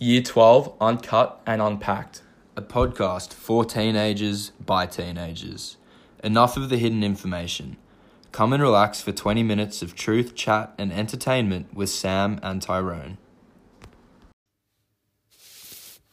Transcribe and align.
Year 0.00 0.22
12 0.22 0.76
Uncut 0.80 1.40
and 1.44 1.60
Unpacked. 1.60 2.22
A 2.56 2.62
podcast 2.62 3.32
for 3.34 3.64
teenagers 3.64 4.50
by 4.64 4.86
teenagers. 4.86 5.76
Enough 6.22 6.56
of 6.56 6.68
the 6.68 6.76
hidden 6.76 7.02
information. 7.02 7.76
Come 8.30 8.52
and 8.52 8.62
relax 8.62 9.00
for 9.02 9.10
20 9.10 9.42
minutes 9.42 9.82
of 9.82 9.96
truth, 9.96 10.36
chat, 10.36 10.72
and 10.78 10.92
entertainment 10.92 11.74
with 11.74 11.88
Sam 11.88 12.38
and 12.44 12.62
Tyrone. 12.62 13.18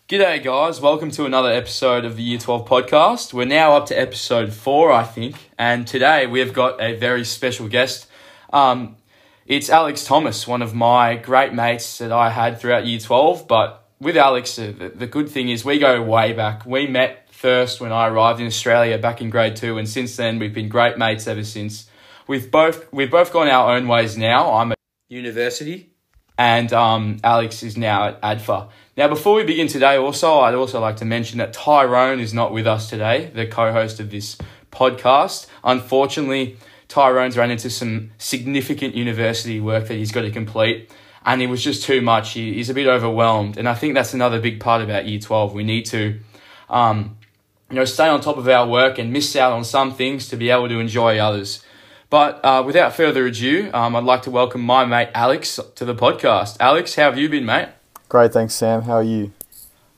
G'day, 0.10 0.44
guys. 0.44 0.82
Welcome 0.82 1.12
to 1.12 1.26
another 1.26 1.52
episode 1.52 2.06
of 2.06 2.16
the 2.16 2.24
Year 2.24 2.40
12 2.40 2.68
podcast. 2.68 3.34
We're 3.36 3.46
now 3.46 3.78
up 3.78 3.86
to 3.88 3.94
episode 3.94 4.52
four, 4.52 4.92
I 4.92 5.04
think, 5.04 5.52
and 5.60 5.86
today 5.86 6.26
we 6.26 6.40
have 6.40 6.54
got 6.54 6.82
a 6.82 6.96
very 6.96 7.24
special 7.24 7.68
guest. 7.68 8.08
Um, 8.52 8.98
it's 9.46 9.70
Alex 9.70 10.04
Thomas, 10.04 10.48
one 10.48 10.62
of 10.62 10.74
my 10.74 11.16
great 11.16 11.54
mates 11.54 12.00
that 12.00 12.12
I 12.12 12.32
had 12.32 12.60
throughout 12.60 12.86
Year 12.88 13.00
12. 13.00 13.48
But 13.48 13.88
with 14.00 14.18
Alex, 14.18 14.56
the, 14.56 14.92
the 14.94 15.08
good 15.08 15.30
thing 15.30 15.50
is 15.50 15.64
we 15.64 15.78
go 15.78 16.02
way 16.02 16.34
back. 16.34 16.66
We 16.66 16.88
met 16.88 17.32
first 17.32 17.80
when 17.80 17.92
I 17.92 18.08
arrived 18.08 18.40
in 18.40 18.48
Australia 18.48 18.98
back 18.98 19.22
in 19.22 19.30
grade 19.30 19.56
two, 19.56 19.78
and 19.78 19.88
since 19.88 20.16
then 20.16 20.40
we've 20.40 20.54
been 20.54 20.70
great 20.70 20.98
mates 20.98 21.28
ever 21.28 21.44
since. 21.44 21.88
We've 22.28 22.50
both 22.50 22.92
we've 22.92 23.12
both 23.12 23.32
gone 23.32 23.48
our 23.48 23.76
own 23.76 23.88
ways 23.88 24.18
now. 24.18 24.54
I'm 24.54 24.72
at 24.72 24.80
university, 25.10 25.92
and 26.40 26.74
um, 26.74 27.18
Alex 27.24 27.62
is 27.62 27.78
now 27.78 28.08
at 28.08 28.22
ADFA. 28.22 28.70
Now, 28.98 29.10
before 29.10 29.36
we 29.36 29.44
begin 29.44 29.68
today, 29.68 29.98
also 29.98 30.40
I'd 30.40 30.56
also 30.56 30.80
like 30.80 30.98
to 30.98 31.06
mention 31.06 31.38
that 31.38 31.54
Tyrone 31.54 32.20
is 32.20 32.34
not 32.34 32.52
with 32.52 32.66
us 32.66 32.90
today, 32.90 33.30
the 33.36 33.46
co-host 33.46 34.00
of 34.00 34.10
this 34.10 34.38
podcast. 34.72 35.46
Unfortunately, 35.64 36.58
Tyrone's 36.88 37.38
ran 37.38 37.52
into 37.52 37.70
some 37.70 38.12
significant 38.18 38.96
university 38.96 39.60
work 39.60 39.88
that 39.88 39.96
he's 39.96 40.12
got 40.12 40.22
to 40.22 40.32
complete, 40.32 40.92
and 41.26 41.42
it 41.42 41.48
was 41.48 41.64
just 41.64 41.84
too 41.84 42.02
much. 42.02 42.34
He, 42.34 42.54
he's 42.54 42.70
a 42.70 42.74
bit 42.74 42.88
overwhelmed, 42.88 43.58
and 43.58 43.68
I 43.68 43.74
think 43.74 43.94
that's 43.94 44.14
another 44.14 44.40
big 44.40 44.60
part 44.60 44.82
about 44.82 45.08
Year 45.08 45.20
Twelve. 45.20 45.54
We 45.54 45.64
need 45.64 45.86
to, 45.88 46.20
um, 46.70 47.18
you 47.70 47.76
know, 47.76 47.86
stay 47.86 48.08
on 48.08 48.22
top 48.22 48.38
of 48.38 48.48
our 48.48 48.68
work 48.68 48.98
and 48.98 49.12
miss 49.12 49.36
out 49.36 49.52
on 49.52 49.64
some 49.64 49.94
things 49.94 50.28
to 50.30 50.38
be 50.38 50.50
able 50.50 50.70
to 50.70 50.80
enjoy 50.80 51.18
others. 51.18 51.64
But 52.10 52.46
uh, 52.46 52.64
without 52.66 52.94
further 52.94 53.26
ado, 53.26 53.72
um, 53.74 53.96
I'd 53.96 54.04
like 54.04 54.22
to 54.22 54.32
welcome 54.32 54.62
my 54.62 54.86
mate 54.86 55.10
Alex 55.16 55.60
to 55.76 55.86
the 55.86 55.96
podcast. 55.96 56.58
Alex, 56.60 56.96
how 56.96 57.06
have 57.06 57.18
you 57.18 57.28
been, 57.28 57.46
mate? 57.46 57.70
Great, 58.08 58.32
thanks, 58.32 58.54
Sam. 58.54 58.84
How 58.84 58.98
are 58.98 59.04
you? 59.04 59.34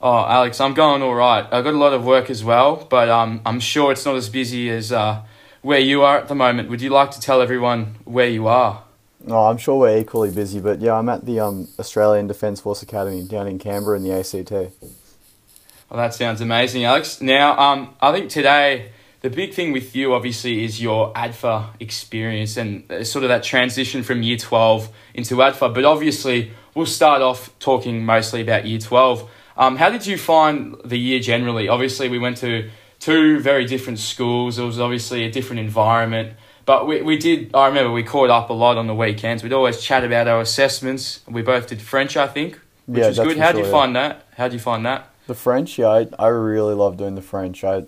Oh, 0.00 0.24
Alex, 0.24 0.60
I'm 0.60 0.74
going 0.74 1.02
all 1.02 1.14
right. 1.14 1.44
I've 1.52 1.64
got 1.64 1.74
a 1.74 1.78
lot 1.78 1.92
of 1.92 2.04
work 2.04 2.30
as 2.30 2.42
well, 2.42 2.86
but 2.88 3.08
um, 3.08 3.42
I'm 3.44 3.60
sure 3.60 3.92
it's 3.92 4.06
not 4.06 4.16
as 4.16 4.28
busy 4.28 4.70
as 4.70 4.90
uh, 4.90 5.22
where 5.62 5.78
you 5.78 6.02
are 6.02 6.18
at 6.18 6.28
the 6.28 6.34
moment. 6.34 6.68
Would 6.70 6.80
you 6.80 6.90
like 6.90 7.10
to 7.12 7.20
tell 7.20 7.40
everyone 7.40 7.96
where 8.04 8.28
you 8.28 8.46
are? 8.46 8.82
Oh, 9.26 9.46
I'm 9.46 9.58
sure 9.58 9.78
we're 9.78 9.98
equally 9.98 10.30
busy, 10.30 10.60
but 10.60 10.80
yeah, 10.80 10.94
I'm 10.94 11.08
at 11.08 11.26
the 11.26 11.40
um, 11.40 11.68
Australian 11.78 12.28
Defence 12.28 12.60
Force 12.60 12.82
Academy 12.82 13.24
down 13.24 13.48
in 13.48 13.58
Canberra 13.58 13.96
in 13.96 14.04
the 14.04 14.12
ACT. 14.12 14.50
Well, 14.50 15.96
that 15.96 16.14
sounds 16.14 16.40
amazing, 16.40 16.84
Alex. 16.84 17.20
Now, 17.20 17.58
um, 17.58 17.94
I 18.00 18.12
think 18.12 18.30
today 18.30 18.90
the 19.20 19.30
big 19.30 19.52
thing 19.52 19.72
with 19.72 19.96
you, 19.96 20.14
obviously, 20.14 20.64
is 20.64 20.80
your 20.80 21.12
ADFA 21.14 21.70
experience 21.80 22.56
and 22.56 22.90
uh, 22.90 23.02
sort 23.02 23.24
of 23.24 23.28
that 23.30 23.42
transition 23.42 24.04
from 24.04 24.22
year 24.22 24.36
12 24.36 24.88
into 25.14 25.36
ADFA. 25.36 25.74
But 25.74 25.84
obviously, 25.84 26.52
we'll 26.74 26.86
start 26.86 27.20
off 27.20 27.56
talking 27.58 28.04
mostly 28.04 28.42
about 28.42 28.64
year 28.64 28.78
12. 28.78 29.28
Um, 29.56 29.76
how 29.76 29.90
did 29.90 30.06
you 30.06 30.16
find 30.16 30.76
the 30.84 30.98
year 30.98 31.18
generally? 31.18 31.68
Obviously, 31.68 32.08
we 32.08 32.20
went 32.20 32.36
to 32.38 32.70
two 33.00 33.40
very 33.40 33.64
different 33.64 33.98
schools. 33.98 34.58
It 34.58 34.64
was 34.64 34.80
obviously 34.80 35.24
a 35.24 35.30
different 35.30 35.60
environment. 35.60 36.34
But 36.64 36.86
we, 36.86 37.00
we 37.00 37.16
did, 37.16 37.54
I 37.54 37.68
remember 37.68 37.90
we 37.90 38.02
caught 38.02 38.28
up 38.28 38.50
a 38.50 38.52
lot 38.52 38.76
on 38.76 38.86
the 38.86 38.94
weekends. 38.94 39.42
We'd 39.42 39.54
always 39.54 39.80
chat 39.80 40.04
about 40.04 40.28
our 40.28 40.40
assessments. 40.40 41.20
We 41.26 41.40
both 41.40 41.68
did 41.68 41.80
French, 41.80 42.16
I 42.16 42.26
think, 42.26 42.60
which 42.84 43.00
Yeah, 43.00 43.08
was 43.08 43.18
good. 43.18 43.38
How 43.38 43.52
did 43.52 43.58
you 43.58 43.64
sure, 43.64 43.72
find 43.72 43.96
that? 43.96 44.26
How 44.36 44.48
did 44.48 44.54
you 44.54 44.60
find 44.60 44.84
that? 44.84 45.10
The 45.26 45.34
French, 45.34 45.78
yeah, 45.78 45.88
I, 45.88 46.08
I 46.18 46.28
really 46.28 46.74
love 46.74 46.98
doing 46.98 47.14
the 47.14 47.22
French. 47.22 47.64
I, 47.64 47.84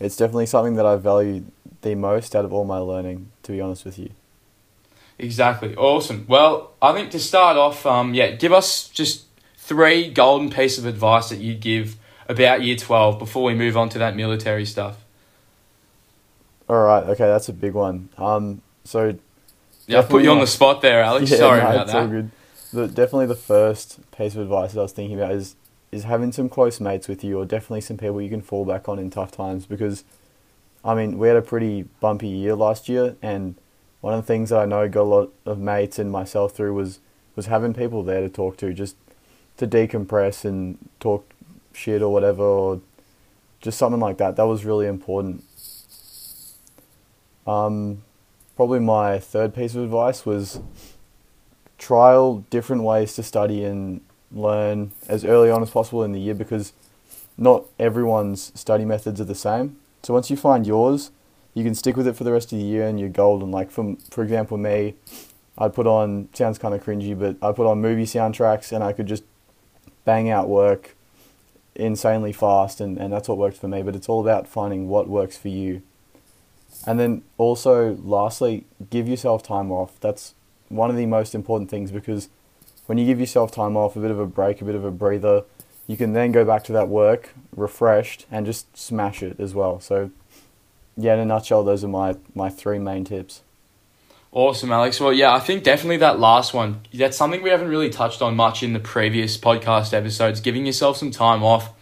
it's 0.00 0.16
definitely 0.16 0.46
something 0.46 0.74
that 0.74 0.86
I 0.86 0.96
value 0.96 1.44
the 1.82 1.94
most 1.94 2.34
out 2.34 2.44
of 2.44 2.52
all 2.52 2.64
my 2.64 2.78
learning, 2.78 3.30
to 3.44 3.52
be 3.52 3.60
honest 3.60 3.84
with 3.84 3.98
you. 4.00 4.10
Exactly. 5.18 5.76
Awesome. 5.76 6.24
Well, 6.28 6.72
I 6.82 6.92
think 6.92 7.10
to 7.12 7.20
start 7.20 7.56
off, 7.56 7.86
um, 7.86 8.14
yeah, 8.14 8.32
give 8.32 8.52
us 8.52 8.88
just 8.88 9.26
three 9.56 10.10
golden 10.10 10.50
piece 10.50 10.78
of 10.78 10.86
advice 10.86 11.28
that 11.28 11.38
you'd 11.38 11.60
give 11.60 11.96
about 12.28 12.62
year 12.62 12.76
12 12.76 13.18
before 13.18 13.44
we 13.44 13.54
move 13.54 13.76
on 13.76 13.88
to 13.90 13.98
that 13.98 14.16
military 14.16 14.66
stuff. 14.66 15.04
All 16.68 16.82
right, 16.82 17.02
okay, 17.04 17.26
that's 17.26 17.48
a 17.48 17.52
big 17.52 17.72
one. 17.72 18.10
Um, 18.18 18.60
so 18.84 19.16
Yeah, 19.86 20.00
I 20.00 20.02
put 20.02 20.22
you 20.22 20.30
on 20.30 20.38
the 20.40 20.46
spot 20.46 20.82
there, 20.82 21.02
Alex. 21.02 21.30
Yeah, 21.30 21.38
Sorry 21.38 21.60
no, 21.62 21.70
about 21.70 21.86
it's 21.86 21.94
all 21.94 22.02
that. 22.02 22.10
good. 22.10 22.30
The, 22.72 22.86
definitely 22.86 23.26
the 23.26 23.34
first 23.34 23.98
piece 24.12 24.34
of 24.34 24.42
advice 24.42 24.72
that 24.74 24.80
I 24.80 24.82
was 24.82 24.92
thinking 24.92 25.18
about 25.18 25.32
is 25.32 25.56
is 25.90 26.04
having 26.04 26.32
some 26.32 26.50
close 26.50 26.80
mates 26.80 27.08
with 27.08 27.24
you, 27.24 27.38
or 27.38 27.46
definitely 27.46 27.80
some 27.80 27.96
people 27.96 28.20
you 28.20 28.28
can 28.28 28.42
fall 28.42 28.66
back 28.66 28.90
on 28.90 28.98
in 28.98 29.08
tough 29.08 29.32
times. 29.32 29.64
Because, 29.64 30.04
I 30.84 30.94
mean, 30.94 31.16
we 31.16 31.28
had 31.28 31.36
a 31.38 31.42
pretty 31.42 31.84
bumpy 32.00 32.28
year 32.28 32.54
last 32.54 32.90
year, 32.90 33.16
and 33.22 33.54
one 34.02 34.12
of 34.12 34.20
the 34.20 34.26
things 34.26 34.50
that 34.50 34.58
I 34.58 34.64
know 34.66 34.86
got 34.86 35.00
a 35.00 35.04
lot 35.04 35.32
of 35.46 35.58
mates 35.58 35.98
and 35.98 36.12
myself 36.12 36.52
through 36.52 36.74
was 36.74 36.98
was 37.36 37.46
having 37.46 37.72
people 37.72 38.02
there 38.02 38.20
to 38.20 38.28
talk 38.28 38.58
to, 38.58 38.74
just 38.74 38.96
to 39.56 39.66
decompress 39.66 40.44
and 40.44 40.76
talk 41.00 41.27
shit 41.78 42.02
or 42.02 42.12
whatever, 42.12 42.42
or 42.42 42.80
just 43.60 43.78
something 43.78 44.00
like 44.00 44.18
that. 44.18 44.36
That 44.36 44.46
was 44.46 44.64
really 44.64 44.86
important. 44.86 45.44
Um, 47.46 48.02
probably 48.56 48.80
my 48.80 49.18
third 49.18 49.54
piece 49.54 49.74
of 49.74 49.82
advice 49.84 50.26
was 50.26 50.60
trial 51.78 52.44
different 52.50 52.82
ways 52.82 53.14
to 53.14 53.22
study 53.22 53.64
and 53.64 54.00
learn 54.30 54.92
as 55.08 55.24
early 55.24 55.50
on 55.50 55.62
as 55.62 55.70
possible 55.70 56.02
in 56.02 56.12
the 56.12 56.20
year 56.20 56.34
because 56.34 56.72
not 57.38 57.64
everyone's 57.78 58.52
study 58.58 58.84
methods 58.84 59.20
are 59.20 59.24
the 59.24 59.34
same. 59.34 59.76
So 60.02 60.12
once 60.12 60.28
you 60.28 60.36
find 60.36 60.66
yours, 60.66 61.10
you 61.54 61.64
can 61.64 61.74
stick 61.74 61.96
with 61.96 62.06
it 62.06 62.14
for 62.14 62.24
the 62.24 62.32
rest 62.32 62.52
of 62.52 62.58
the 62.58 62.64
year 62.64 62.86
and 62.86 63.00
you're 63.00 63.08
golden. 63.08 63.50
Like 63.50 63.70
from 63.70 63.96
for 63.96 64.22
example 64.22 64.58
me, 64.58 64.94
I 65.56 65.68
put 65.68 65.86
on 65.86 66.28
sounds 66.34 66.58
kind 66.58 66.74
of 66.74 66.84
cringy, 66.84 67.18
but 67.18 67.36
I 67.40 67.52
put 67.52 67.66
on 67.66 67.80
movie 67.80 68.04
soundtracks 68.04 68.72
and 68.72 68.84
I 68.84 68.92
could 68.92 69.06
just 69.06 69.22
bang 70.04 70.28
out 70.28 70.48
work 70.48 70.96
insanely 71.78 72.32
fast 72.32 72.80
and, 72.80 72.98
and 72.98 73.12
that's 73.12 73.28
what 73.28 73.38
worked 73.38 73.56
for 73.56 73.68
me. 73.68 73.82
But 73.82 73.96
it's 73.96 74.08
all 74.08 74.20
about 74.20 74.46
finding 74.46 74.88
what 74.88 75.08
works 75.08 75.36
for 75.36 75.48
you. 75.48 75.82
And 76.86 76.98
then 76.98 77.22
also, 77.38 77.96
lastly, 78.02 78.66
give 78.90 79.08
yourself 79.08 79.42
time 79.42 79.70
off. 79.70 79.98
That's 80.00 80.34
one 80.68 80.90
of 80.90 80.96
the 80.96 81.06
most 81.06 81.34
important 81.34 81.70
things 81.70 81.90
because 81.90 82.28
when 82.86 82.98
you 82.98 83.06
give 83.06 83.20
yourself 83.20 83.50
time 83.50 83.76
off, 83.76 83.96
a 83.96 84.00
bit 84.00 84.10
of 84.10 84.18
a 84.18 84.26
break, 84.26 84.60
a 84.60 84.64
bit 84.64 84.74
of 84.74 84.84
a 84.84 84.90
breather, 84.90 85.44
you 85.86 85.96
can 85.96 86.12
then 86.12 86.32
go 86.32 86.44
back 86.44 86.64
to 86.64 86.72
that 86.72 86.88
work 86.88 87.30
refreshed 87.56 88.26
and 88.30 88.46
just 88.46 88.76
smash 88.76 89.22
it 89.22 89.38
as 89.40 89.54
well. 89.54 89.80
So, 89.80 90.10
yeah, 90.96 91.14
in 91.14 91.20
a 91.20 91.24
nutshell, 91.24 91.64
those 91.64 91.82
are 91.84 91.88
my, 91.88 92.16
my 92.34 92.50
three 92.50 92.78
main 92.78 93.04
tips. 93.04 93.42
Awesome, 94.30 94.70
Alex. 94.70 95.00
Well, 95.00 95.12
yeah, 95.12 95.32
I 95.32 95.40
think 95.40 95.64
definitely 95.64 95.96
that 95.98 96.20
last 96.20 96.52
one. 96.52 96.82
That's 96.92 97.16
something 97.16 97.42
we 97.42 97.50
haven't 97.50 97.68
really 97.68 97.88
touched 97.88 98.20
on 98.20 98.36
much 98.36 98.62
in 98.62 98.74
the 98.74 98.80
previous 98.80 99.38
podcast 99.38 99.94
episodes. 99.94 100.40
Giving 100.40 100.66
yourself 100.66 100.98
some 100.98 101.10
time 101.10 101.42
off, 101.42 101.72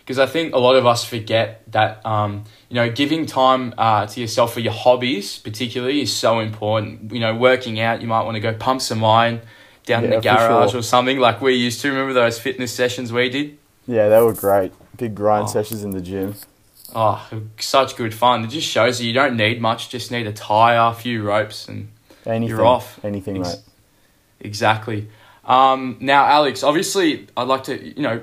because 0.00 0.18
I 0.18 0.26
think 0.26 0.54
a 0.54 0.58
lot 0.58 0.76
of 0.76 0.86
us 0.86 1.02
forget 1.04 1.62
that 1.72 2.04
um, 2.04 2.44
you 2.68 2.74
know 2.74 2.90
giving 2.90 3.24
time 3.24 3.72
uh, 3.78 4.06
to 4.06 4.20
yourself 4.20 4.52
for 4.52 4.60
your 4.60 4.74
hobbies, 4.74 5.38
particularly, 5.38 6.02
is 6.02 6.14
so 6.14 6.40
important. 6.40 7.10
You 7.10 7.20
know, 7.20 7.34
working 7.34 7.80
out, 7.80 8.02
you 8.02 8.06
might 8.06 8.22
want 8.24 8.34
to 8.34 8.40
go 8.40 8.52
pump 8.52 8.82
some 8.82 9.02
iron 9.02 9.40
down 9.86 10.04
in 10.04 10.10
the 10.10 10.20
garage 10.20 10.72
sure. 10.72 10.80
or 10.80 10.82
something 10.82 11.18
like 11.18 11.40
we 11.40 11.54
used 11.54 11.80
to. 11.80 11.88
Remember 11.88 12.12
those 12.12 12.38
fitness 12.38 12.72
sessions 12.72 13.12
we 13.14 13.30
did? 13.30 13.58
Yeah, 13.86 14.08
they 14.10 14.20
were 14.20 14.34
great. 14.34 14.72
Big 14.98 15.14
grind 15.14 15.44
Oh. 15.44 15.48
sessions 15.48 15.82
in 15.82 15.90
the 15.90 16.00
gym. 16.02 16.34
Oh, 16.94 17.26
such 17.58 17.96
good 17.96 18.14
fun. 18.14 18.44
It 18.44 18.48
just 18.48 18.68
shows 18.68 19.00
you 19.00 19.08
you 19.08 19.14
don't 19.14 19.36
need 19.36 19.60
much. 19.60 19.88
Just 19.88 20.10
need 20.10 20.26
a 20.26 20.32
tire, 20.32 20.90
a 20.92 20.94
few 20.94 21.22
ropes, 21.22 21.66
and 21.66 21.88
Anything. 22.26 22.48
You're 22.56 22.66
off. 22.66 22.98
Anything, 23.04 23.38
Ex- 23.38 23.56
mate. 23.56 23.64
Exactly. 24.40 25.08
Um, 25.44 25.98
now, 26.00 26.24
Alex, 26.24 26.62
obviously, 26.62 27.26
I'd 27.36 27.48
like 27.48 27.64
to, 27.64 27.82
you 27.84 28.02
know, 28.02 28.22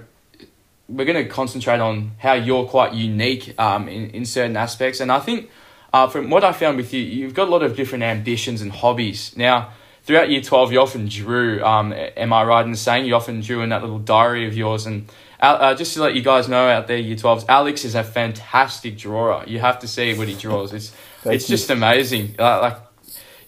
we're 0.89 1.05
going 1.05 1.23
to 1.23 1.29
concentrate 1.29 1.79
on 1.79 2.11
how 2.17 2.33
you're 2.33 2.65
quite 2.65 2.93
unique 2.93 3.53
um, 3.59 3.87
in, 3.87 4.09
in 4.11 4.25
certain 4.25 4.57
aspects. 4.57 4.99
And 4.99 5.11
I 5.11 5.19
think 5.19 5.49
uh, 5.93 6.07
from 6.07 6.29
what 6.29 6.43
I 6.43 6.51
found 6.51 6.77
with 6.77 6.93
you, 6.93 7.01
you've 7.01 7.33
got 7.33 7.47
a 7.47 7.51
lot 7.51 7.63
of 7.63 7.75
different 7.75 8.03
ambitions 8.03 8.61
and 8.61 8.71
hobbies. 8.71 9.35
Now, 9.37 9.71
throughout 10.03 10.29
year 10.29 10.41
12, 10.41 10.73
you 10.73 10.79
often 10.81 11.07
drew. 11.07 11.63
Um, 11.63 11.93
am 11.93 12.33
I 12.33 12.43
right 12.43 12.65
in 12.65 12.75
saying 12.75 13.05
you 13.05 13.15
often 13.15 13.41
drew 13.41 13.61
in 13.61 13.69
that 13.69 13.81
little 13.81 13.99
diary 13.99 14.47
of 14.47 14.55
yours? 14.55 14.85
And 14.85 15.09
uh, 15.39 15.73
just 15.75 15.93
to 15.95 16.01
let 16.01 16.15
you 16.15 16.21
guys 16.21 16.47
know 16.47 16.69
out 16.69 16.87
there, 16.87 16.97
year 16.97 17.15
12s, 17.15 17.45
Alex 17.47 17.85
is 17.85 17.95
a 17.95 18.03
fantastic 18.03 18.97
drawer. 18.97 19.43
You 19.47 19.59
have 19.59 19.79
to 19.79 19.87
see 19.87 20.13
what 20.17 20.27
he 20.27 20.35
draws. 20.35 20.73
It's, 20.73 20.93
it's 21.25 21.49
you. 21.49 21.55
just 21.55 21.69
amazing. 21.69 22.35
Uh, 22.37 22.61
like, 22.61 22.77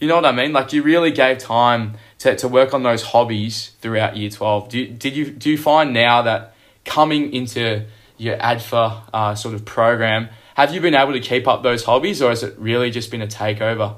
you 0.04 0.10
know 0.10 0.16
what 0.16 0.26
I 0.26 0.32
mean? 0.32 0.54
Like, 0.54 0.74
you 0.74 0.84
really 0.84 1.12
gave 1.12 1.38
time 1.40 1.98
to, 2.20 2.36
to 2.36 2.48
work 2.48 2.74
on 2.74 2.84
those 2.84 3.02
hobbies 3.04 3.72
throughout 3.82 4.16
year 4.18 4.30
12. 4.30 4.70
Do, 4.70 4.80
you- 4.80 4.88
did 4.88 5.16
you, 5.16 5.32
do 5.32 5.50
you 5.50 5.58
find 5.58 5.94
now 5.94 6.22
that 6.22 6.54
coming 6.86 7.34
into 7.34 7.86
your 8.18 8.38
ADFA 8.38 9.02
uh, 9.14 9.36
sort 9.36 9.56
of 9.56 9.66
program, 9.66 10.30
have 10.56 10.74
you 10.74 10.82
been 10.82 10.94
able 10.96 11.14
to 11.14 11.20
keep 11.20 11.48
up 11.48 11.64
those 11.64 11.84
hobbies 11.86 12.22
or 12.22 12.30
has 12.30 12.44
it 12.44 12.56
really 12.58 12.92
just 12.92 13.10
been 13.12 13.22
a 13.22 13.28
takeover? 13.28 13.96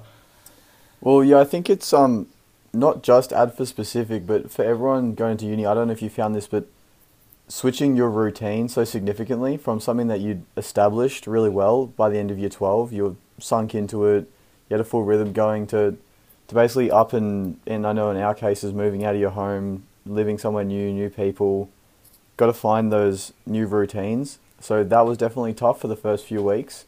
Well, 1.01 1.23
yeah, 1.23 1.39
I 1.39 1.43
think 1.43 1.69
it's 1.69 1.93
um 1.93 2.27
not 2.73 3.03
just 3.03 3.31
ADFA 3.31 3.67
specific, 3.67 4.25
but 4.25 4.51
for 4.51 4.63
everyone 4.63 5.13
going 5.15 5.37
to 5.37 5.45
uni. 5.45 5.65
I 5.65 5.73
don't 5.73 5.87
know 5.87 5.93
if 5.93 6.01
you 6.01 6.09
found 6.09 6.35
this, 6.35 6.47
but 6.47 6.67
switching 7.47 7.95
your 7.95 8.09
routine 8.09 8.67
so 8.67 8.83
significantly 8.83 9.55
from 9.57 9.79
something 9.79 10.07
that 10.07 10.19
you'd 10.19 10.43
established 10.57 11.27
really 11.27 11.49
well 11.49 11.85
by 11.85 12.09
the 12.09 12.17
end 12.17 12.31
of 12.31 12.39
year 12.39 12.49
12, 12.49 12.91
you're 12.91 13.15
sunk 13.39 13.75
into 13.75 14.05
it, 14.05 14.31
had 14.73 14.79
a 14.79 14.83
full 14.83 15.03
rhythm 15.03 15.33
going 15.33 15.67
to, 15.67 15.97
to 16.47 16.55
basically 16.55 16.91
up 16.91 17.13
and, 17.13 17.59
and 17.67 17.85
I 17.85 17.93
know 17.93 18.09
in 18.11 18.17
our 18.17 18.35
cases, 18.35 18.73
moving 18.73 19.03
out 19.03 19.15
of 19.15 19.21
your 19.21 19.31
home, 19.31 19.85
living 20.05 20.37
somewhere 20.37 20.63
new, 20.63 20.91
new 20.91 21.09
people, 21.09 21.69
got 22.37 22.47
to 22.47 22.53
find 22.53 22.91
those 22.91 23.33
new 23.45 23.67
routines. 23.67 24.39
So 24.59 24.83
that 24.83 25.05
was 25.05 25.17
definitely 25.17 25.53
tough 25.53 25.79
for 25.81 25.87
the 25.87 25.95
first 25.95 26.25
few 26.25 26.41
weeks 26.41 26.85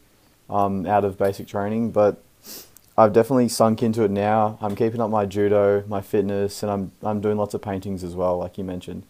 um, 0.50 0.86
out 0.86 1.04
of 1.04 1.18
basic 1.18 1.46
training, 1.46 1.90
but 1.90 2.22
I've 2.96 3.12
definitely 3.12 3.48
sunk 3.48 3.82
into 3.82 4.02
it 4.02 4.10
now. 4.10 4.58
I'm 4.60 4.74
keeping 4.74 5.00
up 5.00 5.08
my 5.08 5.24
judo, 5.24 5.84
my 5.86 6.00
fitness, 6.00 6.64
and 6.64 6.72
I'm 6.72 6.92
I'm 7.02 7.20
doing 7.20 7.36
lots 7.36 7.54
of 7.54 7.62
paintings 7.62 8.02
as 8.02 8.16
well, 8.16 8.38
like 8.38 8.58
you 8.58 8.64
mentioned. 8.64 9.04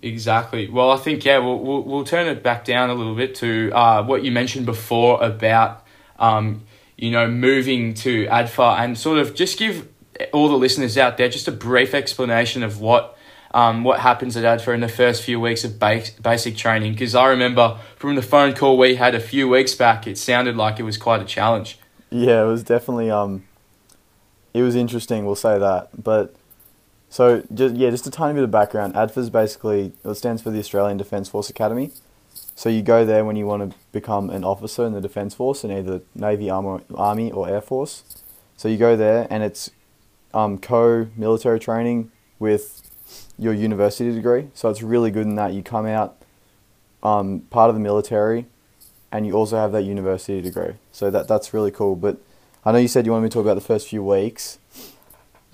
Exactly. 0.00 0.68
Well, 0.70 0.90
I 0.90 0.96
think 0.96 1.22
yeah, 1.22 1.38
we'll 1.38 1.58
we'll, 1.58 1.82
we'll 1.82 2.04
turn 2.04 2.26
it 2.28 2.42
back 2.42 2.64
down 2.64 2.88
a 2.88 2.94
little 2.94 3.14
bit 3.14 3.34
to 3.36 3.70
uh, 3.74 4.02
what 4.02 4.24
you 4.24 4.32
mentioned 4.32 4.64
before 4.64 5.22
about 5.22 5.84
um, 6.18 6.62
you 6.96 7.10
know 7.10 7.28
moving 7.28 7.94
to 7.94 8.26
ADFA 8.26 8.78
and 8.78 8.96
sort 8.96 9.18
of 9.18 9.34
just 9.34 9.58
give 9.58 9.88
all 10.32 10.48
the 10.48 10.56
listeners 10.56 10.96
out 10.96 11.16
there 11.16 11.28
just 11.28 11.48
a 11.48 11.52
brief 11.52 11.94
explanation 11.94 12.62
of 12.62 12.80
what 12.80 13.16
um, 13.52 13.84
what 13.84 14.00
happens 14.00 14.36
at 14.36 14.44
ADFA 14.44 14.74
in 14.74 14.80
the 14.80 14.88
first 14.88 15.22
few 15.22 15.38
weeks 15.38 15.62
of 15.62 15.78
base, 15.78 16.10
basic 16.10 16.56
training. 16.56 16.92
Because 16.92 17.14
I 17.14 17.28
remember 17.28 17.78
from 17.96 18.16
the 18.16 18.22
phone 18.22 18.52
call 18.52 18.76
we 18.76 18.96
had 18.96 19.14
a 19.14 19.20
few 19.20 19.48
weeks 19.48 19.74
back, 19.74 20.08
it 20.08 20.18
sounded 20.18 20.56
like 20.56 20.80
it 20.80 20.82
was 20.82 20.98
quite 20.98 21.22
a 21.22 21.24
challenge. 21.24 21.78
Yeah, 22.10 22.42
it 22.42 22.46
was 22.46 22.64
definitely 22.64 23.10
um, 23.10 23.44
it 24.52 24.62
was 24.62 24.74
interesting. 24.74 25.24
We'll 25.24 25.36
say 25.36 25.58
that, 25.58 25.90
but 26.02 26.34
so 27.08 27.44
just 27.54 27.76
yeah, 27.76 27.90
just 27.90 28.06
a 28.06 28.10
tiny 28.10 28.34
bit 28.34 28.44
of 28.44 28.50
background. 28.50 28.94
ADFA 28.94 29.18
is 29.18 29.30
basically 29.30 29.92
it 30.04 30.14
stands 30.14 30.42
for 30.42 30.50
the 30.50 30.58
Australian 30.58 30.96
Defence 30.96 31.28
Force 31.28 31.48
Academy. 31.48 31.92
So 32.54 32.68
you 32.68 32.82
go 32.82 33.04
there 33.04 33.24
when 33.24 33.36
you 33.36 33.46
want 33.46 33.70
to 33.70 33.76
become 33.92 34.30
an 34.30 34.44
officer 34.44 34.84
in 34.86 34.92
the 34.92 35.00
Defence 35.00 35.34
Force 35.34 35.64
in 35.64 35.72
either 35.72 36.02
Navy, 36.14 36.48
Army, 36.50 37.32
or 37.32 37.48
Air 37.48 37.60
Force. 37.60 38.04
So 38.56 38.68
you 38.68 38.76
go 38.76 38.96
there, 38.96 39.26
and 39.28 39.42
it's 39.42 39.70
um, 40.32 40.58
co-military 40.58 41.58
training 41.58 42.12
with 42.38 42.82
your 43.38 43.52
university 43.52 44.12
degree. 44.12 44.48
So 44.54 44.70
it's 44.70 44.82
really 44.82 45.10
good 45.10 45.26
in 45.26 45.34
that 45.34 45.52
you 45.52 45.62
come 45.62 45.86
out 45.86 46.16
um, 47.02 47.40
part 47.50 47.68
of 47.68 47.74
the 47.74 47.80
military 47.80 48.46
and 49.14 49.24
you 49.24 49.32
also 49.34 49.56
have 49.56 49.70
that 49.70 49.82
university 49.82 50.42
degree. 50.42 50.74
So 50.90 51.08
that 51.10 51.28
that's 51.28 51.54
really 51.54 51.70
cool. 51.70 51.94
But 51.94 52.18
I 52.64 52.72
know 52.72 52.78
you 52.78 52.88
said 52.88 53.06
you 53.06 53.12
wanted 53.12 53.22
me 53.22 53.28
to 53.28 53.34
talk 53.34 53.44
about 53.44 53.54
the 53.54 53.60
first 53.60 53.88
few 53.88 54.02
weeks. 54.02 54.58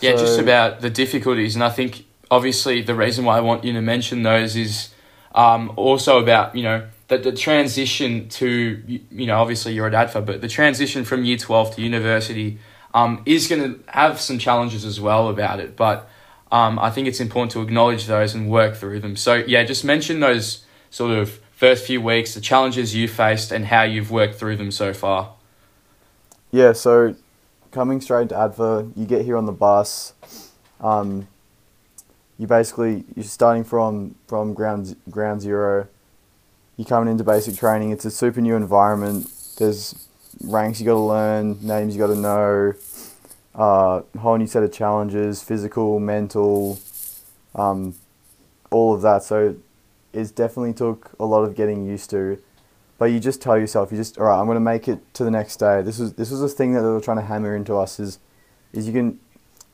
Yeah, 0.01 0.17
so, 0.17 0.23
just 0.23 0.39
about 0.39 0.81
the 0.81 0.89
difficulties, 0.89 1.55
and 1.55 1.63
I 1.63 1.69
think 1.69 2.07
obviously 2.31 2.81
the 2.81 2.95
reason 2.95 3.27
why 3.27 3.37
I 3.37 3.41
want 3.41 3.65
you 3.65 3.75
to 3.75 3.83
mention 3.83 4.23
those 4.23 4.57
is 4.57 4.95
um, 5.33 5.73
also 5.77 6.19
about 6.19 6.55
you 6.57 6.63
know 6.63 6.87
that 7.09 7.23
the 7.23 7.33
transition 7.33 8.29
to 8.29 8.83
you 9.11 9.27
know 9.27 9.41
obviously 9.41 9.73
you're 9.75 9.87
at 9.87 9.93
ADFA, 9.93 10.25
but 10.25 10.41
the 10.41 10.49
transition 10.49 11.05
from 11.05 11.25
year 11.25 11.37
twelve 11.37 11.75
to 11.77 11.83
university 11.83 12.59
um, 12.95 13.23
is 13.27 13.47
going 13.47 13.63
to 13.63 13.93
have 13.93 14.21
some 14.21 14.39
challenges 14.39 14.85
as 14.85 15.01
well 15.01 15.29
about 15.29 15.61
it. 15.61 15.77
But 15.77 16.09
um, 16.51 16.79
I 16.79 16.91
think 16.91 17.07
it's 17.07 17.21
important 17.21 17.53
to 17.53 17.63
acknowledge 17.63 18.07
those 18.07 18.35
and 18.35 18.51
work 18.51 18.75
through 18.75 19.01
them. 19.01 19.17
So 19.17 19.35
yeah, 19.35 19.65
just 19.65 19.85
mention 19.85 20.21
those 20.21 20.65
sort 20.91 21.17
of 21.17 21.41
first 21.53 21.87
few 21.87 22.01
weeks, 22.01 22.35
the 22.35 22.41
challenges 22.41 22.95
you 22.95 23.07
faced, 23.07 23.53
and 23.53 23.67
how 23.67 23.83
you've 23.83 24.11
worked 24.11 24.35
through 24.35 24.57
them 24.57 24.71
so 24.71 24.93
far. 24.93 25.35
Yeah, 26.51 26.73
so 26.73 27.15
coming 27.71 28.01
straight 28.01 28.31
to 28.31 28.35
ADFA, 28.35 28.93
you 28.97 29.07
get 29.07 29.25
here 29.25 29.37
on 29.37 29.47
the 29.47 29.53
bus. 29.53 30.15
Um, 30.81 31.29
you 32.41 32.47
basically 32.47 33.05
you're 33.15 33.25
starting 33.25 33.65
from 33.65 34.15
from 34.27 34.55
ground 34.55 34.97
ground 35.11 35.43
zero. 35.43 35.87
You're 36.79 36.87
coming 36.87 37.11
into 37.11 37.23
basic 37.23 37.57
training. 37.57 37.91
It's 37.91 38.07
a 38.07 38.11
super 38.11 38.41
new 38.41 38.57
environment. 38.57 39.31
There's 39.59 40.09
ranks 40.43 40.81
you 40.81 40.87
got 40.87 40.95
to 40.95 41.01
learn, 41.01 41.59
names 41.61 41.95
you 41.95 42.01
got 42.01 42.15
to 42.15 42.19
know, 42.19 42.73
uh, 43.55 44.01
whole 44.19 44.39
new 44.39 44.47
set 44.47 44.63
of 44.63 44.73
challenges, 44.73 45.43
physical, 45.43 46.01
mental, 46.01 46.79
um, 47.55 47.95
all 48.71 48.95
of 48.95 49.03
that. 49.03 49.23
So 49.23 49.57
it 50.15 50.35
definitely 50.35 50.73
took 50.73 51.11
a 51.21 51.27
lot 51.27 51.43
of 51.43 51.55
getting 51.55 51.85
used 51.85 52.09
to. 52.11 52.39
But 52.97 53.07
you 53.07 53.21
just 53.21 53.43
tell 53.43 53.59
yourself, 53.59 53.93
you 53.93 53.99
just 53.99 54.17
all 54.17 54.25
right. 54.25 54.41
I'm 54.41 54.47
going 54.47 54.57
to 54.57 54.61
make 54.61 54.89
it 54.89 55.01
to 55.13 55.25
the 55.25 55.31
next 55.31 55.59
day. 55.59 55.83
This 55.83 56.01
is 56.01 56.15
this 56.15 56.31
was 56.31 56.41
the 56.41 56.49
thing 56.49 56.73
that 56.73 56.81
they 56.81 56.89
were 56.89 57.03
trying 57.03 57.19
to 57.19 57.25
hammer 57.25 57.55
into 57.55 57.77
us 57.77 58.01
is, 58.01 58.19
is 58.73 58.87
you 58.87 58.95
can 58.95 59.21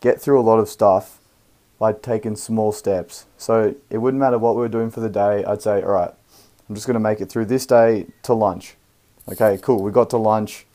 get 0.01 0.21
through 0.21 0.41
a 0.41 0.43
lot 0.43 0.59
of 0.59 0.69
stuff 0.69 1.21
by 1.79 1.93
taking 1.93 2.37
small 2.37 2.73
steps. 2.73 3.27
So 3.37 3.75
it 3.91 3.99
wouldn't 3.99 4.21
matter 4.21 4.39
what 4.39 4.55
we 4.55 4.63
were 4.63 4.69
doing 4.69 4.91
for 4.91 5.01
the 5.01 5.09
day. 5.09 5.45
I'd 5.45 5.63
say, 5.63 5.83
all 5.83 5.93
right, 5.93 6.13
I'm 6.69 6.75
just 6.75 6.87
going 6.87 6.95
to 6.95 7.01
make 7.01 7.21
it 7.21 7.27
through 7.27 7.47
this 7.47 7.67
day 7.67 8.07
to 8.23 8.35
lunch. 8.35 8.75
Okay, 9.29 9.59
cool. 9.61 9.83
We 9.83 9.91
got 9.91 10.11
to 10.11 10.17
lunch. 10.17 10.67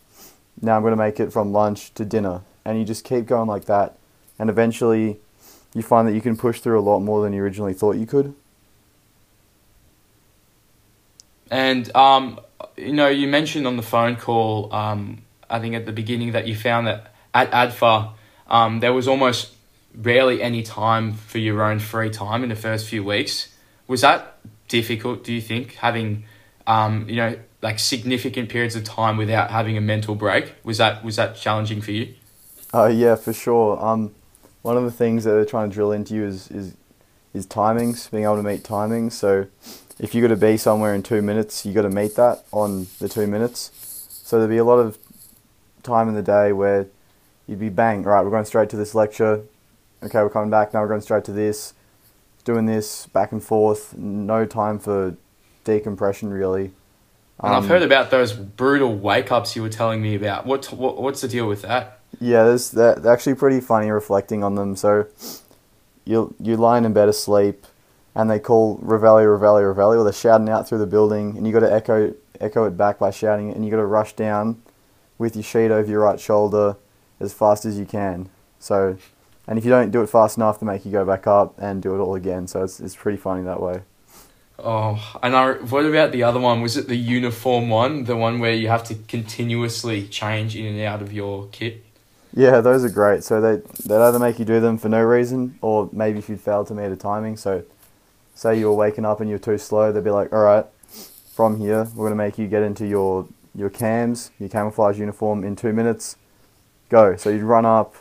Now 0.62 0.76
I'm 0.76 0.82
going 0.82 0.92
to 0.92 0.98
make 0.98 1.20
it 1.20 1.32
from 1.32 1.52
lunch 1.52 1.94
to 1.96 2.06
dinner, 2.06 2.42
and 2.64 2.78
you 2.78 2.86
just 2.86 3.04
keep 3.04 3.26
going 3.26 3.48
like 3.48 3.66
that, 3.66 3.98
and 4.38 4.50
eventually, 4.50 5.20
you 5.74 5.82
find 5.82 6.08
that 6.08 6.14
you 6.14 6.22
can 6.22 6.38
push 6.38 6.60
through 6.60 6.80
a 6.80 6.82
lot 6.82 7.00
more 7.00 7.24
than 7.24 7.34
you 7.34 7.42
originally 7.42 7.74
thought 7.74 7.96
you 7.96 8.06
could. 8.06 8.36
And 11.50 11.94
um, 11.96 12.40
you 12.78 12.94
know, 12.94 13.08
you 13.08 13.28
mentioned 13.28 13.66
on 13.66 13.78
the 13.78 13.84
phone 13.84 14.16
call, 14.16 14.74
um, 14.74 15.24
I 15.50 15.60
think 15.60 15.76
at 15.76 15.86
the 15.86 15.92
beginning 15.92 16.34
that 16.34 16.48
you 16.48 16.56
found 16.56 16.88
that 16.88 17.14
at 17.34 17.52
ADFA, 17.52 18.12
um, 18.48 18.82
there 18.82 18.94
was 18.94 19.08
almost 19.08 19.56
rarely 19.96 20.42
any 20.42 20.64
time 20.64 21.14
for 21.14 21.38
your 21.38 21.64
own 21.64 21.80
free 21.80 22.10
time 22.10 22.44
in 22.44 22.50
the 22.50 22.56
first 22.56 22.88
few 22.88 23.04
weeks. 23.04 23.50
Was 23.88 24.02
that 24.02 24.38
difficult? 24.68 25.24
Do 25.24 25.34
you 25.34 25.42
think 25.42 25.76
having, 25.76 26.24
um, 26.68 27.08
you 27.10 27.16
know, 27.18 27.38
like 27.62 27.80
significant 27.80 28.50
periods 28.50 28.76
of 28.76 28.84
time 28.84 29.18
without 29.18 29.52
having 29.52 29.78
a 29.78 29.82
mental 29.82 30.16
break? 30.16 30.56
Was 30.64 30.78
that 30.78 31.04
was 31.04 31.16
that 31.18 31.36
challenging 31.36 31.82
for 31.82 31.92
you? 31.92 32.14
Uh, 32.74 32.88
yeah, 32.88 33.16
for 33.16 33.34
sure. 33.34 33.84
Um, 33.84 34.16
one 34.62 34.78
of 34.78 34.84
the 34.84 34.92
things 34.92 35.24
that 35.24 35.32
they're 35.32 35.46
trying 35.46 35.70
to 35.70 35.74
drill 35.74 35.92
into 35.92 36.16
you 36.16 36.26
is 36.26 36.50
is 36.50 36.76
is 37.34 37.46
timings, 37.48 38.10
being 38.12 38.24
able 38.24 38.38
to 38.38 38.44
meet 38.44 38.64
timings. 38.64 39.14
So 39.14 39.48
if 40.00 40.16
you've 40.16 40.22
got 40.22 40.30
to 40.30 40.36
be 40.36 40.58
somewhere 40.58 40.94
in 40.94 41.04
two 41.04 41.22
minutes, 41.22 41.66
you've 41.66 41.76
got 41.76 41.84
to 41.84 41.90
meet 41.90 42.16
that 42.16 42.44
on 42.52 42.88
the 43.00 43.08
two 43.08 43.28
minutes. 43.28 43.72
So 44.24 44.38
there'd 44.38 44.50
be 44.50 44.58
a 44.58 44.64
lot 44.64 44.80
of 44.80 44.98
time 45.84 46.08
in 46.08 46.16
the 46.16 46.22
day 46.22 46.54
where 46.54 46.88
you'd 47.48 47.60
be 47.60 47.70
bang, 47.70 48.04
right, 48.04 48.24
we're 48.24 48.32
going 48.32 48.46
straight 48.46 48.70
to 48.70 48.78
this 48.78 48.96
lecture. 48.96 49.44
Okay, 50.04 50.20
we're 50.20 50.30
coming 50.30 50.50
back, 50.50 50.74
now 50.74 50.82
we're 50.82 50.88
going 50.88 51.02
straight 51.02 51.24
to 51.26 51.32
this, 51.32 51.74
doing 52.44 52.66
this 52.66 53.06
back 53.08 53.32
and 53.32 53.44
forth, 53.44 53.96
no 53.96 54.46
time 54.46 54.80
for 54.80 55.16
decompression 55.64 56.32
really. 56.32 56.72
And 57.44 57.54
um, 57.54 57.64
I've 57.64 57.70
heard 57.70 57.84
about 57.84 58.12
those 58.12 58.34
brutal 58.34 58.96
wake 58.96 59.32
ups 59.32 59.56
you 59.56 59.62
were 59.62 59.70
telling 59.70 60.02
me 60.02 60.16
about. 60.16 60.46
What, 60.46 60.66
what 60.74 61.02
what's 61.02 61.22
the 61.22 61.28
deal 61.28 61.48
with 61.48 61.64
that? 61.64 62.00
Yeah, 62.20 62.44
there's 62.44 62.72
they're 62.72 63.08
actually 63.08 63.36
pretty 63.36 63.62
funny 63.62 63.90
reflecting 63.90 64.44
on 64.44 64.56
them. 64.56 64.76
So 64.76 65.08
you 66.06 66.36
you 66.40 66.58
lying 66.58 66.86
in 66.86 66.94
bed 66.94 67.10
asleep, 67.10 67.66
and 68.14 68.30
they 68.30 68.40
call 68.40 68.78
Reveille, 68.82 69.24
Reveille, 69.26 69.64
Reveille, 69.64 70.00
or 70.00 70.04
they're 70.04 70.14
shouting 70.14 70.50
out 70.50 70.68
through 70.68 70.80
the 70.80 70.88
building, 70.88 71.38
and 71.38 71.48
you 71.48 71.54
got 71.54 71.62
to 71.62 71.72
echo 71.72 72.14
echo 72.40 72.66
it 72.66 72.78
back 72.78 73.00
by 73.00 73.12
shouting 73.12 73.50
it, 73.50 73.56
and 73.56 73.66
you 73.66 73.72
got 73.72 73.78
to 73.78 73.86
rush 73.86 74.14
down 74.14 74.62
with 75.18 75.36
your 75.36 75.44
sheet 75.44 75.72
over 75.72 75.90
your 75.90 76.02
right 76.02 76.20
shoulder 76.20 76.76
as 77.20 77.34
fast 77.34 77.66
as 77.66 77.78
you 77.78 77.86
can. 77.86 78.30
So, 78.60 78.98
and 79.48 79.58
if 79.58 79.66
you 79.66 79.72
don't 79.72 79.92
do 79.92 80.02
it 80.02 80.08
fast 80.08 80.38
enough, 80.38 80.60
they 80.60 80.66
make 80.66 80.86
you 80.86 80.92
go 80.92 81.06
back 81.06 81.28
up 81.28 81.56
and 81.58 81.82
do 81.82 81.96
it 81.96 82.00
all 82.00 82.16
again. 82.16 82.48
So 82.48 82.64
it's 82.64 82.80
it's 82.80 82.96
pretty 82.96 83.18
funny 83.18 83.44
that 83.44 83.62
way. 83.62 83.82
Oh, 84.60 85.18
and 85.24 85.36
I, 85.36 85.54
what 85.54 85.86
about 85.86 86.12
the 86.12 86.22
other 86.24 86.40
one? 86.40 86.62
Was 86.62 86.78
it 86.78 86.88
the 86.88 86.96
uniform 86.96 87.70
one, 87.70 88.04
the 88.04 88.16
one 88.16 88.40
where 88.40 88.54
you 88.54 88.68
have 88.68 88.84
to 88.86 88.96
continuously 89.08 90.08
change 90.08 90.56
in 90.56 90.66
and 90.66 90.82
out 90.82 91.02
of 91.02 91.12
your 91.12 91.48
kit? 91.52 91.84
Yeah, 92.34 92.62
those 92.62 92.86
are 92.86 92.90
great. 92.90 93.24
So 93.24 93.42
they 93.42 93.62
they 93.86 93.96
either 93.96 94.20
make 94.20 94.40
you 94.40 94.46
do 94.46 94.60
them 94.60 94.78
for 94.78 94.90
no 94.90 95.02
reason, 95.02 95.58
or 95.62 95.90
maybe 95.92 96.20
if 96.20 96.30
you 96.30 96.38
fail 96.38 96.64
to 96.66 96.74
meet 96.74 96.92
a 96.92 96.96
timing. 96.96 97.38
So 97.38 97.64
say 98.36 98.58
you 98.58 98.68
were 98.68 98.76
waking 98.76 99.06
up 99.06 99.22
and 99.22 99.30
you're 99.30 99.40
too 99.40 99.58
slow, 99.58 99.92
they'd 99.92 100.04
be 100.04 100.10
like, 100.10 100.34
all 100.34 100.44
right, 100.44 100.66
from 101.34 101.58
here, 101.58 101.84
we're 101.96 102.10
going 102.10 102.12
to 102.12 102.16
make 102.16 102.38
you 102.38 102.48
get 102.48 102.64
into 102.64 102.88
your, 102.88 103.28
your 103.54 103.70
cams, 103.70 104.32
your 104.40 104.50
camouflage 104.50 105.00
uniform 105.00 105.44
in 105.44 105.56
two 105.56 105.74
minutes. 105.74 106.18
Go. 106.90 107.16
So 107.16 107.30
you'd 107.30 107.44
run 107.44 107.66
up, 107.66 107.96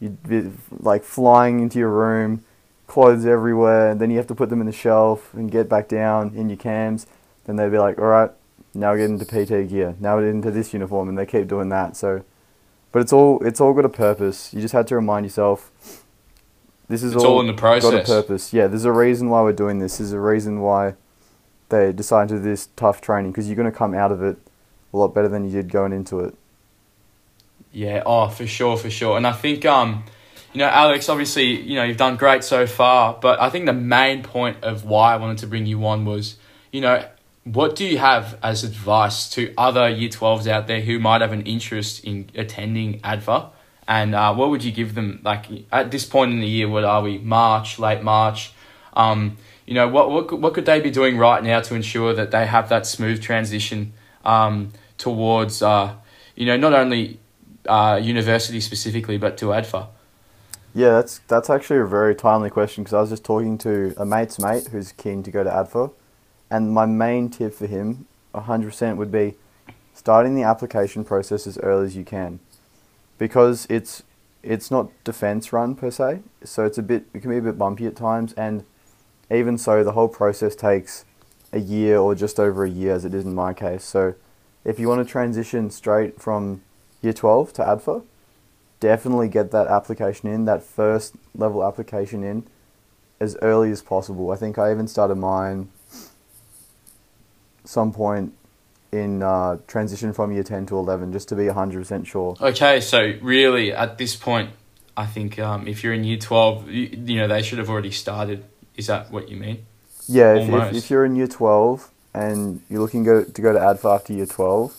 you'd 0.00 0.22
be 0.28 0.50
like 0.70 1.04
flying 1.04 1.60
into 1.60 1.78
your 1.78 1.90
room, 1.90 2.44
clothes 2.86 3.26
everywhere, 3.26 3.90
and 3.90 4.00
then 4.00 4.10
you 4.10 4.16
have 4.16 4.26
to 4.28 4.34
put 4.34 4.50
them 4.50 4.60
in 4.60 4.66
the 4.66 4.72
shelf 4.72 5.32
and 5.34 5.50
get 5.50 5.68
back 5.68 5.88
down 5.88 6.34
in 6.34 6.48
your 6.48 6.58
cams. 6.58 7.06
Then 7.44 7.56
they'd 7.56 7.70
be 7.70 7.78
like, 7.78 7.98
all 7.98 8.06
right, 8.06 8.30
now 8.74 8.94
get 8.94 9.10
into 9.10 9.24
PT 9.24 9.68
gear. 9.68 9.96
Now 10.00 10.18
get 10.20 10.28
into 10.28 10.50
this 10.50 10.72
uniform, 10.72 11.08
and 11.08 11.16
they 11.16 11.26
keep 11.26 11.48
doing 11.48 11.68
that. 11.70 11.96
So, 11.96 12.24
but 12.92 13.00
it's 13.00 13.12
all 13.12 13.44
it's 13.44 13.60
all 13.60 13.72
got 13.72 13.84
a 13.84 13.90
purpose. 13.90 14.52
You 14.52 14.60
just 14.60 14.74
had 14.74 14.86
to 14.88 14.94
remind 14.96 15.26
yourself 15.26 15.70
this 16.88 17.02
is 17.02 17.14
it's 17.14 17.24
all, 17.24 17.34
all 17.34 17.40
in 17.40 17.46
the 17.46 17.54
process. 17.54 17.90
Got 17.90 18.02
a 18.02 18.04
purpose. 18.04 18.52
Yeah, 18.52 18.66
there's 18.66 18.84
a 18.84 18.92
reason 18.92 19.28
why 19.28 19.42
we're 19.42 19.52
doing 19.52 19.78
this. 19.78 19.98
There's 19.98 20.12
a 20.12 20.20
reason 20.20 20.60
why 20.60 20.94
they 21.68 21.92
decided 21.92 22.28
to 22.28 22.36
do 22.36 22.42
this 22.42 22.68
tough 22.76 23.00
training 23.00 23.32
because 23.32 23.48
you're 23.48 23.56
going 23.56 23.70
to 23.70 23.76
come 23.76 23.94
out 23.94 24.12
of 24.12 24.22
it 24.22 24.38
a 24.92 24.96
lot 24.96 25.08
better 25.08 25.28
than 25.28 25.44
you 25.44 25.50
did 25.50 25.70
going 25.70 25.92
into 25.92 26.20
it. 26.20 26.34
Yeah, 27.76 28.04
oh, 28.06 28.28
for 28.28 28.46
sure, 28.46 28.78
for 28.78 28.88
sure. 28.88 29.18
And 29.18 29.26
I 29.26 29.32
think, 29.32 29.66
um, 29.66 30.04
you 30.54 30.60
know, 30.60 30.66
Alex, 30.66 31.10
obviously, 31.10 31.60
you 31.60 31.74
know, 31.74 31.84
you've 31.84 31.98
done 31.98 32.16
great 32.16 32.42
so 32.42 32.66
far, 32.66 33.18
but 33.20 33.38
I 33.38 33.50
think 33.50 33.66
the 33.66 33.74
main 33.74 34.22
point 34.22 34.64
of 34.64 34.86
why 34.86 35.12
I 35.12 35.18
wanted 35.18 35.36
to 35.38 35.46
bring 35.46 35.66
you 35.66 35.84
on 35.84 36.06
was, 36.06 36.36
you 36.72 36.80
know, 36.80 37.06
what 37.44 37.76
do 37.76 37.84
you 37.84 37.98
have 37.98 38.38
as 38.42 38.64
advice 38.64 39.28
to 39.32 39.52
other 39.58 39.90
year 39.90 40.08
12s 40.08 40.46
out 40.46 40.68
there 40.68 40.80
who 40.80 40.98
might 40.98 41.20
have 41.20 41.32
an 41.32 41.42
interest 41.42 42.02
in 42.02 42.30
attending 42.34 42.98
ADFA? 43.00 43.50
And 43.86 44.14
uh, 44.14 44.32
what 44.32 44.48
would 44.48 44.64
you 44.64 44.72
give 44.72 44.94
them, 44.94 45.20
like, 45.22 45.44
at 45.70 45.90
this 45.90 46.06
point 46.06 46.32
in 46.32 46.40
the 46.40 46.48
year, 46.48 46.70
what 46.70 46.84
are 46.84 47.02
we, 47.02 47.18
March, 47.18 47.78
late 47.78 48.02
March? 48.02 48.54
Um, 48.94 49.36
you 49.66 49.74
know, 49.74 49.86
what, 49.86 50.10
what, 50.10 50.40
what 50.40 50.54
could 50.54 50.64
they 50.64 50.80
be 50.80 50.90
doing 50.90 51.18
right 51.18 51.44
now 51.44 51.60
to 51.60 51.74
ensure 51.74 52.14
that 52.14 52.30
they 52.30 52.46
have 52.46 52.70
that 52.70 52.86
smooth 52.86 53.20
transition 53.20 53.92
um, 54.24 54.72
towards, 54.96 55.60
uh, 55.60 55.92
you 56.36 56.46
know, 56.46 56.56
not 56.56 56.72
only 56.72 57.20
uh, 57.68 57.96
university 57.96 58.60
specifically, 58.60 59.18
but 59.18 59.36
to 59.38 59.46
ADFA? 59.46 59.88
Yeah, 60.74 60.90
that's 60.90 61.20
that's 61.26 61.48
actually 61.48 61.78
a 61.80 61.86
very 61.86 62.14
timely 62.14 62.50
question 62.50 62.84
because 62.84 62.94
I 62.94 63.00
was 63.00 63.10
just 63.10 63.24
talking 63.24 63.56
to 63.58 63.94
a 63.96 64.04
mate's 64.04 64.38
mate 64.38 64.68
who's 64.68 64.92
keen 64.92 65.22
to 65.22 65.30
go 65.30 65.42
to 65.42 65.50
ADFA, 65.50 65.92
and 66.50 66.72
my 66.72 66.84
main 66.86 67.30
tip 67.30 67.54
for 67.54 67.66
him, 67.66 68.06
hundred 68.34 68.68
percent, 68.68 68.98
would 68.98 69.10
be 69.10 69.34
starting 69.94 70.34
the 70.34 70.42
application 70.42 71.02
process 71.02 71.46
as 71.46 71.56
early 71.58 71.86
as 71.86 71.96
you 71.96 72.04
can, 72.04 72.40
because 73.16 73.66
it's 73.70 74.02
it's 74.42 74.70
not 74.70 74.90
defense 75.02 75.52
run 75.52 75.74
per 75.74 75.90
se, 75.90 76.20
so 76.44 76.66
it's 76.66 76.76
a 76.76 76.82
bit 76.82 77.06
it 77.14 77.20
can 77.20 77.30
be 77.30 77.38
a 77.38 77.42
bit 77.42 77.56
bumpy 77.56 77.86
at 77.86 77.96
times, 77.96 78.34
and 78.34 78.64
even 79.30 79.58
so, 79.58 79.82
the 79.82 79.92
whole 79.92 80.08
process 80.08 80.54
takes 80.54 81.04
a 81.52 81.58
year 81.58 81.98
or 81.98 82.14
just 82.14 82.38
over 82.38 82.64
a 82.64 82.70
year, 82.70 82.94
as 82.94 83.04
it 83.04 83.14
is 83.14 83.24
in 83.24 83.34
my 83.34 83.52
case. 83.52 83.82
So, 83.82 84.14
if 84.64 84.78
you 84.78 84.88
want 84.88 85.06
to 85.06 85.10
transition 85.10 85.70
straight 85.70 86.20
from 86.20 86.62
year 87.06 87.14
twelve 87.14 87.52
to 87.54 87.62
ADFA 87.62 88.02
definitely 88.80 89.28
get 89.28 89.50
that 89.52 89.66
application 89.66 90.28
in, 90.28 90.44
that 90.44 90.62
first 90.62 91.14
level 91.34 91.64
application 91.64 92.22
in, 92.22 92.46
as 93.20 93.36
early 93.42 93.70
as 93.70 93.82
possible. 93.82 94.30
I 94.30 94.36
think 94.36 94.58
I 94.58 94.70
even 94.70 94.88
started 94.88 95.16
mine 95.16 95.68
some 97.64 97.92
point 97.92 98.32
in 98.92 99.22
uh, 99.22 99.58
transition 99.66 100.12
from 100.12 100.32
year 100.32 100.44
10 100.44 100.66
to 100.66 100.76
11 100.76 101.12
just 101.12 101.28
to 101.28 101.34
be 101.34 101.44
100% 101.44 102.06
sure. 102.06 102.36
Okay, 102.40 102.80
so 102.80 103.14
really 103.20 103.72
at 103.72 103.98
this 103.98 104.14
point, 104.14 104.50
I 104.96 105.06
think 105.06 105.38
um, 105.38 105.66
if 105.66 105.82
you're 105.82 105.92
in 105.92 106.04
year 106.04 106.18
12, 106.18 106.70
you, 106.70 106.82
you 107.06 107.16
know, 107.16 107.28
they 107.28 107.42
should 107.42 107.58
have 107.58 107.68
already 107.68 107.90
started. 107.90 108.44
Is 108.76 108.86
that 108.86 109.10
what 109.10 109.28
you 109.28 109.36
mean? 109.36 109.66
Yeah, 110.08 110.36
if, 110.36 110.48
if, 110.48 110.84
if 110.84 110.90
you're 110.90 111.04
in 111.04 111.16
year 111.16 111.26
12 111.26 111.90
and 112.14 112.62
you're 112.70 112.80
looking 112.80 113.02
go, 113.02 113.24
to 113.24 113.42
go 113.42 113.52
to 113.52 113.58
ADFA 113.58 113.96
after 113.96 114.12
year 114.12 114.26
12, 114.26 114.74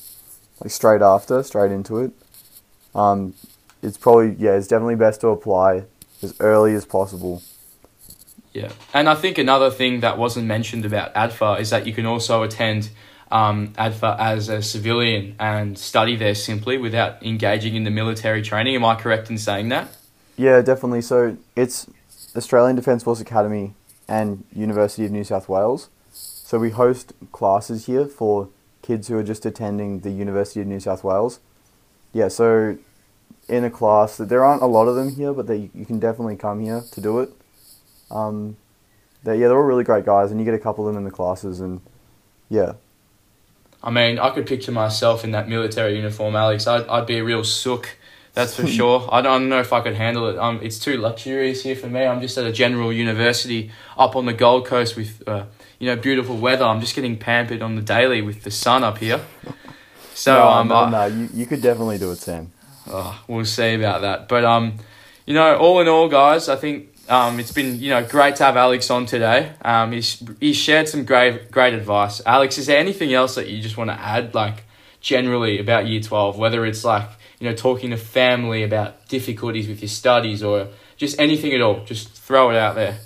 like 0.61 0.71
straight 0.71 1.01
after, 1.01 1.43
straight 1.43 1.71
into 1.71 1.99
it, 1.99 2.11
um, 2.95 3.33
it's 3.81 3.97
probably, 3.97 4.35
yeah, 4.39 4.51
it's 4.51 4.67
definitely 4.67 4.95
best 4.95 5.21
to 5.21 5.27
apply 5.27 5.83
as 6.21 6.33
early 6.39 6.73
as 6.73 6.85
possible. 6.85 7.43
Yeah. 8.53 8.71
And 8.93 9.07
I 9.07 9.15
think 9.15 9.37
another 9.37 9.69
thing 9.69 9.99
that 9.99 10.17
wasn't 10.17 10.47
mentioned 10.47 10.85
about 10.85 11.13
ADFA 11.13 11.59
is 11.59 11.69
that 11.69 11.85
you 11.85 11.93
can 11.93 12.05
also 12.05 12.41
attend 12.41 12.89
um, 13.29 13.69
ADFA 13.73 14.17
as 14.19 14.49
a 14.49 14.61
civilian 14.63 15.35
and 15.39 15.77
study 15.77 16.15
there 16.15 16.33
simply 16.33 16.77
without 16.77 17.21
engaging 17.23 17.75
in 17.75 17.83
the 17.83 17.91
military 17.91 18.41
training. 18.41 18.75
Am 18.75 18.85
I 18.85 18.95
correct 18.95 19.29
in 19.29 19.37
saying 19.37 19.69
that? 19.69 19.95
Yeah, 20.37 20.61
definitely. 20.61 21.01
So 21.01 21.37
it's 21.55 21.87
Australian 22.35 22.75
Defence 22.75 23.03
Force 23.03 23.19
Academy 23.19 23.73
and 24.07 24.43
University 24.55 25.05
of 25.05 25.11
New 25.11 25.23
South 25.23 25.49
Wales. 25.49 25.89
So 26.11 26.57
we 26.57 26.71
host 26.71 27.13
classes 27.31 27.85
here 27.85 28.05
for 28.05 28.49
kids 28.87 29.09
who 29.09 29.17
are 29.17 29.23
just 29.23 29.45
attending 29.45 29.99
the 29.99 30.11
University 30.11 30.61
of 30.61 30.67
New 30.67 30.79
South 30.79 31.03
Wales. 31.03 31.41
Yeah, 32.13 32.29
so 32.29 32.77
in 33.49 33.65
a 33.65 33.69
class, 33.69 34.15
there 34.15 34.45
aren't 34.45 34.61
a 34.61 34.65
lot 34.65 34.87
of 34.87 34.95
them 34.95 35.13
here, 35.13 35.33
but 35.33 35.45
they, 35.45 35.69
you 35.75 35.85
can 35.85 35.99
definitely 35.99 36.37
come 36.37 36.61
here 36.61 36.81
to 36.91 37.01
do 37.01 37.19
it. 37.19 37.29
Um, 38.09 38.55
they, 39.23 39.33
yeah, 39.33 39.49
they're 39.49 39.57
all 39.57 39.63
really 39.63 39.83
great 39.83 40.05
guys, 40.05 40.31
and 40.31 40.39
you 40.39 40.45
get 40.45 40.53
a 40.53 40.59
couple 40.59 40.87
of 40.87 40.93
them 40.93 40.97
in 40.97 41.03
the 41.03 41.11
classes, 41.11 41.59
and 41.59 41.81
yeah, 42.49 42.73
I 43.83 43.91
mean, 43.91 44.19
I 44.19 44.29
could 44.29 44.47
picture 44.47 44.71
myself 44.71 45.25
in 45.25 45.31
that 45.31 45.49
military 45.49 45.97
uniform, 45.97 46.37
Alex. 46.37 46.65
I'd, 46.65 46.87
I'd 46.87 47.05
be 47.05 47.17
a 47.17 47.23
real 47.25 47.43
sook, 47.43 47.97
that's 48.33 48.55
for 48.55 48.67
sure. 48.77 49.07
I 49.11 49.21
don't 49.21 49.49
know 49.49 49.59
if 49.59 49.73
I 49.73 49.81
could 49.81 49.95
handle 49.95 50.27
it. 50.29 50.37
Um, 50.37 50.59
it's 50.63 50.79
too 50.79 50.97
luxurious 50.97 51.63
here 51.63 51.75
for 51.75 51.87
me. 51.87 52.05
I'm 52.05 52.21
just 52.21 52.37
at 52.37 52.45
a 52.45 52.53
general 52.53 52.93
university 52.93 53.69
up 53.97 54.15
on 54.15 54.25
the 54.25 54.33
Gold 54.33 54.65
Coast 54.65 54.95
with, 54.95 55.27
uh, 55.27 55.45
you 55.79 55.87
know, 55.87 55.95
beautiful 55.95 56.37
weather. 56.37 56.65
I'm 56.65 56.79
just 56.81 56.95
getting 56.95 57.17
pampered 57.17 57.61
on 57.61 57.75
the 57.75 57.81
daily 57.81 58.21
with 58.21 58.43
the 58.43 58.51
sun 58.51 58.83
up 58.83 58.97
here. 58.97 59.21
So 60.13 60.33
no, 60.33 60.47
um, 60.47 60.67
no, 60.69 60.75
I- 60.75 60.89
no, 60.89 61.05
you, 61.05 61.29
you 61.33 61.45
could 61.45 61.61
definitely 61.61 61.97
do 61.97 62.11
it, 62.11 62.17
Sam. 62.17 62.51
Oh, 62.89 63.21
we'll 63.27 63.45
see 63.45 63.73
about 63.75 64.01
that. 64.01 64.27
But 64.27 64.45
um, 64.45 64.77
you 65.25 65.33
know, 65.33 65.57
all 65.57 65.79
in 65.81 65.87
all, 65.87 66.07
guys, 66.07 66.47
I 66.49 66.55
think 66.55 66.89
um, 67.09 67.39
it's 67.39 67.51
been 67.51 67.79
you 67.79 67.89
know 67.89 68.03
great 68.05 68.35
to 68.37 68.43
have 68.45 68.57
Alex 68.57 68.89
on 68.89 69.05
today. 69.05 69.51
Um, 69.63 69.91
he's 69.91 70.23
he 70.39 70.53
shared 70.53 70.87
some 70.89 71.05
great 71.05 71.51
great 71.51 71.73
advice. 71.73 72.21
Alex, 72.25 72.57
is 72.57 72.65
there 72.67 72.79
anything 72.79 73.13
else 73.13 73.35
that 73.35 73.47
you 73.49 73.61
just 73.61 73.77
want 73.77 73.89
to 73.89 73.99
add, 73.99 74.33
like 74.33 74.63
generally 75.01 75.59
about 75.59 75.85
Year 75.87 76.01
Twelve? 76.01 76.37
Whether 76.37 76.65
it's 76.65 76.83
like 76.83 77.07
you 77.39 77.49
know 77.49 77.55
talking 77.55 77.91
to 77.91 77.97
family 77.97 78.63
about 78.63 79.07
difficulties 79.09 79.67
with 79.67 79.81
your 79.81 79.89
studies 79.89 80.41
or 80.41 80.69
just 80.95 81.19
anything 81.19 81.53
at 81.53 81.61
all, 81.61 81.83
just 81.85 82.09
throw 82.13 82.49
it 82.49 82.55
out 82.57 82.75
there. 82.75 82.97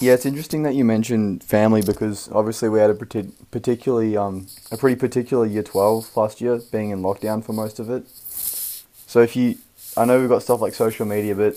Yeah, 0.00 0.14
it's 0.14 0.26
interesting 0.26 0.62
that 0.62 0.74
you 0.76 0.84
mentioned 0.84 1.42
family 1.42 1.82
because 1.82 2.28
obviously 2.30 2.68
we 2.68 2.78
had 2.78 2.90
a 2.90 2.94
parti- 2.94 3.32
particularly 3.50 4.16
um, 4.16 4.46
a 4.70 4.76
pretty 4.76 4.94
particular 4.94 5.44
year 5.44 5.64
12 5.64 6.16
last 6.16 6.40
year, 6.40 6.60
being 6.70 6.90
in 6.90 7.02
lockdown 7.02 7.44
for 7.44 7.52
most 7.52 7.80
of 7.80 7.90
it. 7.90 8.06
So 8.08 9.20
if 9.22 9.34
you, 9.34 9.56
I 9.96 10.04
know 10.04 10.20
we've 10.20 10.28
got 10.28 10.42
stuff 10.44 10.60
like 10.60 10.74
social 10.74 11.04
media, 11.04 11.34
but 11.34 11.56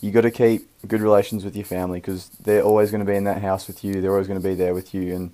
you 0.00 0.10
got 0.10 0.22
to 0.22 0.30
keep 0.30 0.68
good 0.88 1.02
relations 1.02 1.44
with 1.44 1.54
your 1.54 1.66
family 1.66 2.00
because 2.00 2.28
they're 2.42 2.62
always 2.62 2.90
going 2.90 3.04
to 3.04 3.10
be 3.10 3.16
in 3.16 3.24
that 3.24 3.42
house 3.42 3.66
with 3.66 3.84
you. 3.84 4.00
They're 4.00 4.12
always 4.12 4.26
going 4.28 4.40
to 4.40 4.48
be 4.48 4.54
there 4.54 4.72
with 4.72 4.94
you, 4.94 5.14
and 5.14 5.30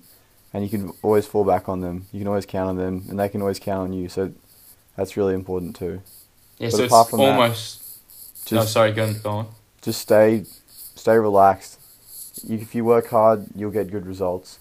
and 0.53 0.63
you 0.63 0.69
can 0.69 0.91
always 1.01 1.25
fall 1.25 1.45
back 1.45 1.69
on 1.69 1.79
them. 1.81 2.05
You 2.11 2.19
can 2.19 2.27
always 2.27 2.45
count 2.45 2.69
on 2.69 2.77
them, 2.77 3.05
and 3.09 3.17
they 3.19 3.29
can 3.29 3.41
always 3.41 3.59
count 3.59 3.89
on 3.89 3.93
you. 3.93 4.09
So 4.09 4.33
that's 4.97 5.15
really 5.15 5.33
important 5.33 5.75
too. 5.77 6.01
Yeah, 6.59 6.67
But 6.71 6.77
so 6.77 6.83
apart 6.85 7.05
it's 7.05 7.09
from 7.11 7.19
that, 7.19 7.39
almost. 7.39 7.81
no, 8.51 8.59
Just 8.59 8.73
sorry, 8.73 8.91
go 8.91 9.05
on. 9.05 9.13
Go 9.19 9.29
on. 9.31 9.47
just 9.81 10.01
stay, 10.01 10.43
stay 10.95 11.17
relaxed. 11.17 11.79
If 12.49 12.73
you 12.73 12.83
work 12.83 13.09
hard, 13.09 13.45
you'll 13.55 13.71
get 13.71 13.91
good 13.91 14.05
results. 14.05 14.59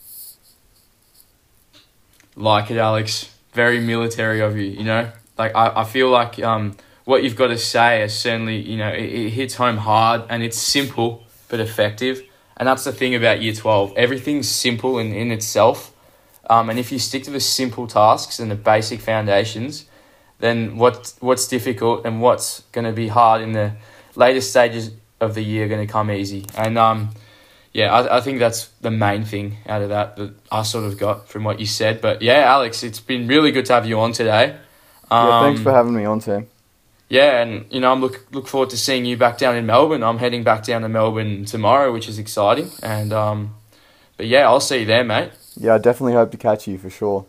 like 2.37 2.71
it, 2.71 2.77
Alex. 2.77 3.35
Very 3.53 3.81
military 3.81 4.41
of 4.41 4.57
you, 4.57 4.65
you 4.65 4.85
know. 4.85 5.11
Like 5.39 5.55
I, 5.55 5.81
I 5.81 5.85
feel 5.85 6.09
like 6.11 6.39
um, 6.43 6.77
what 7.05 7.23
you've 7.23 7.37
got 7.37 7.49
to 7.49 7.59
say 7.59 8.03
is 8.03 8.15
certainly, 8.15 8.57
you 8.57 8.77
know, 8.77 8.89
it, 8.89 9.05
it 9.05 9.31
hits 9.31 9.55
home 9.55 9.79
hard 9.79 10.23
and 10.29 10.43
it's 10.43 10.59
simple 10.59 11.25
but 11.49 11.61
effective. 11.61 12.23
And 12.57 12.69
that's 12.69 12.85
the 12.85 12.93
thing 12.93 13.15
about 13.15 13.43
year 13.43 13.55
twelve. 13.55 13.93
Everything's 13.97 14.49
simple 14.49 14.99
in, 14.99 15.13
in 15.13 15.31
itself. 15.31 15.95
Um, 16.49 16.71
and 16.71 16.79
if 16.79 16.93
you 16.93 16.99
stick 16.99 17.25
to 17.25 17.31
the 17.31 17.41
simple 17.41 17.87
tasks 17.87 18.39
and 18.39 18.51
the 18.51 18.57
basic 18.57 19.01
foundations, 19.01 19.87
then 20.39 20.77
what 20.77 21.15
what's 21.21 21.47
difficult 21.49 22.05
and 22.05 22.21
what's 22.21 22.61
going 22.73 22.85
to 22.85 22.93
be 22.93 23.09
hard 23.09 23.43
in 23.43 23.53
the 23.53 23.73
later 24.15 24.41
stages 24.41 24.93
of 25.21 25.35
the 25.35 25.43
year 25.43 25.69
going 25.69 25.87
to 25.87 25.93
come 25.93 26.11
easy. 26.11 26.47
And 26.57 26.77
um, 26.79 27.11
yeah, 27.73 27.93
I, 27.93 28.19
I 28.19 28.21
think 28.21 28.39
that's 28.39 28.67
the 28.81 28.91
main 28.91 29.25
thing 29.25 29.57
out 29.67 29.83
of 29.83 29.89
that 29.89 30.17
that 30.17 30.35
I 30.51 30.63
sort 30.63 30.85
of 30.85 30.99
got 30.99 31.29
from 31.29 31.45
what 31.45 31.59
you 31.59 31.67
said. 31.67 32.01
But 32.01 32.21
yeah, 32.21 32.41
Alex, 32.41 32.83
it's 32.83 33.01
been 33.01 33.27
really 33.27 33.51
good 33.51 33.65
to 33.67 33.73
have 33.73 33.87
you 33.87 33.99
on 34.01 34.13
today. 34.13 34.57
Um, 35.11 35.29
yeah, 35.29 35.43
thanks 35.43 35.61
for 35.63 35.73
having 35.73 35.95
me 35.95 36.05
on, 36.05 36.21
Sam. 36.21 36.49
Yeah, 37.09 37.43
and 37.43 37.67
you 37.71 37.81
know, 37.81 37.93
I'm 37.93 38.01
look 38.01 38.27
look 38.33 38.47
forward 38.47 38.71
to 38.71 38.77
seeing 38.77 39.05
you 39.05 39.17
back 39.17 39.39
down 39.39 39.57
in 39.57 39.67
Melbourne. 39.67 40.03
I'm 40.03 40.19
heading 40.19 40.45
back 40.45 40.65
down 40.65 40.83
to 40.83 40.89
Melbourne 40.89 41.45
tomorrow, 41.45 41.93
which 41.93 42.09
is 42.09 42.19
exciting. 42.19 42.71
And 42.83 43.13
um, 43.13 43.55
but 44.17 44.27
yeah, 44.27 44.47
I'll 44.47 44.61
see 44.61 44.81
you 44.81 44.87
there, 44.87 45.05
mate. 45.05 45.31
Yeah, 45.57 45.75
I 45.75 45.79
definitely 45.79 46.15
hope 46.15 46.31
to 46.31 46.39
catch 46.39 46.67
you 46.67 46.79
for 46.79 46.91
sure. 46.91 47.27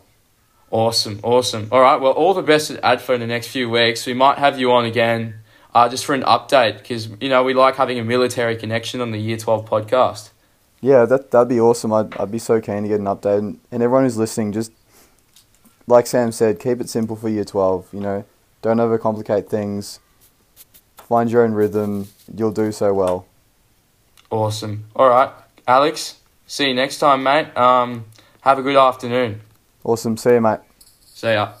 Awesome, 0.70 1.20
awesome. 1.22 1.68
All 1.70 1.80
right, 1.80 2.00
well, 2.00 2.12
all 2.12 2.34
the 2.34 2.42
best 2.42 2.70
at 2.70 2.82
ADFA 2.82 3.14
in 3.14 3.20
the 3.20 3.26
next 3.26 3.48
few 3.48 3.70
weeks. 3.70 4.06
We 4.06 4.14
might 4.14 4.38
have 4.38 4.58
you 4.58 4.72
on 4.72 4.84
again, 4.84 5.34
uh, 5.74 5.88
just 5.88 6.04
for 6.04 6.14
an 6.14 6.22
update 6.22 6.78
because 6.78 7.08
you 7.20 7.28
know 7.28 7.44
we 7.44 7.54
like 7.54 7.76
having 7.76 7.98
a 7.98 8.04
military 8.04 8.56
connection 8.56 9.00
on 9.00 9.10
the 9.10 9.18
Year 9.18 9.36
Twelve 9.36 9.68
podcast. 9.68 10.30
Yeah, 10.84 11.06
that 11.06 11.30
that'd 11.30 11.48
be 11.48 11.58
awesome. 11.58 11.94
I'd 11.94 12.14
I'd 12.18 12.30
be 12.30 12.38
so 12.38 12.60
keen 12.60 12.82
to 12.82 12.88
get 12.88 13.00
an 13.00 13.06
update. 13.06 13.38
And, 13.38 13.58
and 13.72 13.82
everyone 13.82 14.04
who's 14.04 14.18
listening, 14.18 14.52
just 14.52 14.70
like 15.86 16.06
Sam 16.06 16.30
said, 16.30 16.60
keep 16.60 16.78
it 16.78 16.90
simple 16.90 17.16
for 17.16 17.30
year 17.30 17.46
twelve. 17.46 17.88
You 17.90 18.00
know, 18.00 18.24
don't 18.60 18.76
overcomplicate 18.76 19.48
things. 19.48 19.98
Find 20.98 21.30
your 21.30 21.42
own 21.42 21.52
rhythm. 21.52 22.08
You'll 22.36 22.52
do 22.52 22.70
so 22.70 22.92
well. 22.92 23.24
Awesome. 24.30 24.84
All 24.94 25.08
right, 25.08 25.30
Alex. 25.66 26.20
See 26.46 26.68
you 26.68 26.74
next 26.74 26.98
time, 26.98 27.22
mate. 27.22 27.56
Um, 27.56 28.04
have 28.42 28.58
a 28.58 28.62
good 28.62 28.76
afternoon. 28.76 29.40
Awesome. 29.84 30.18
See 30.18 30.32
you, 30.32 30.42
mate. 30.42 30.60
See 31.06 31.32
ya. 31.32 31.54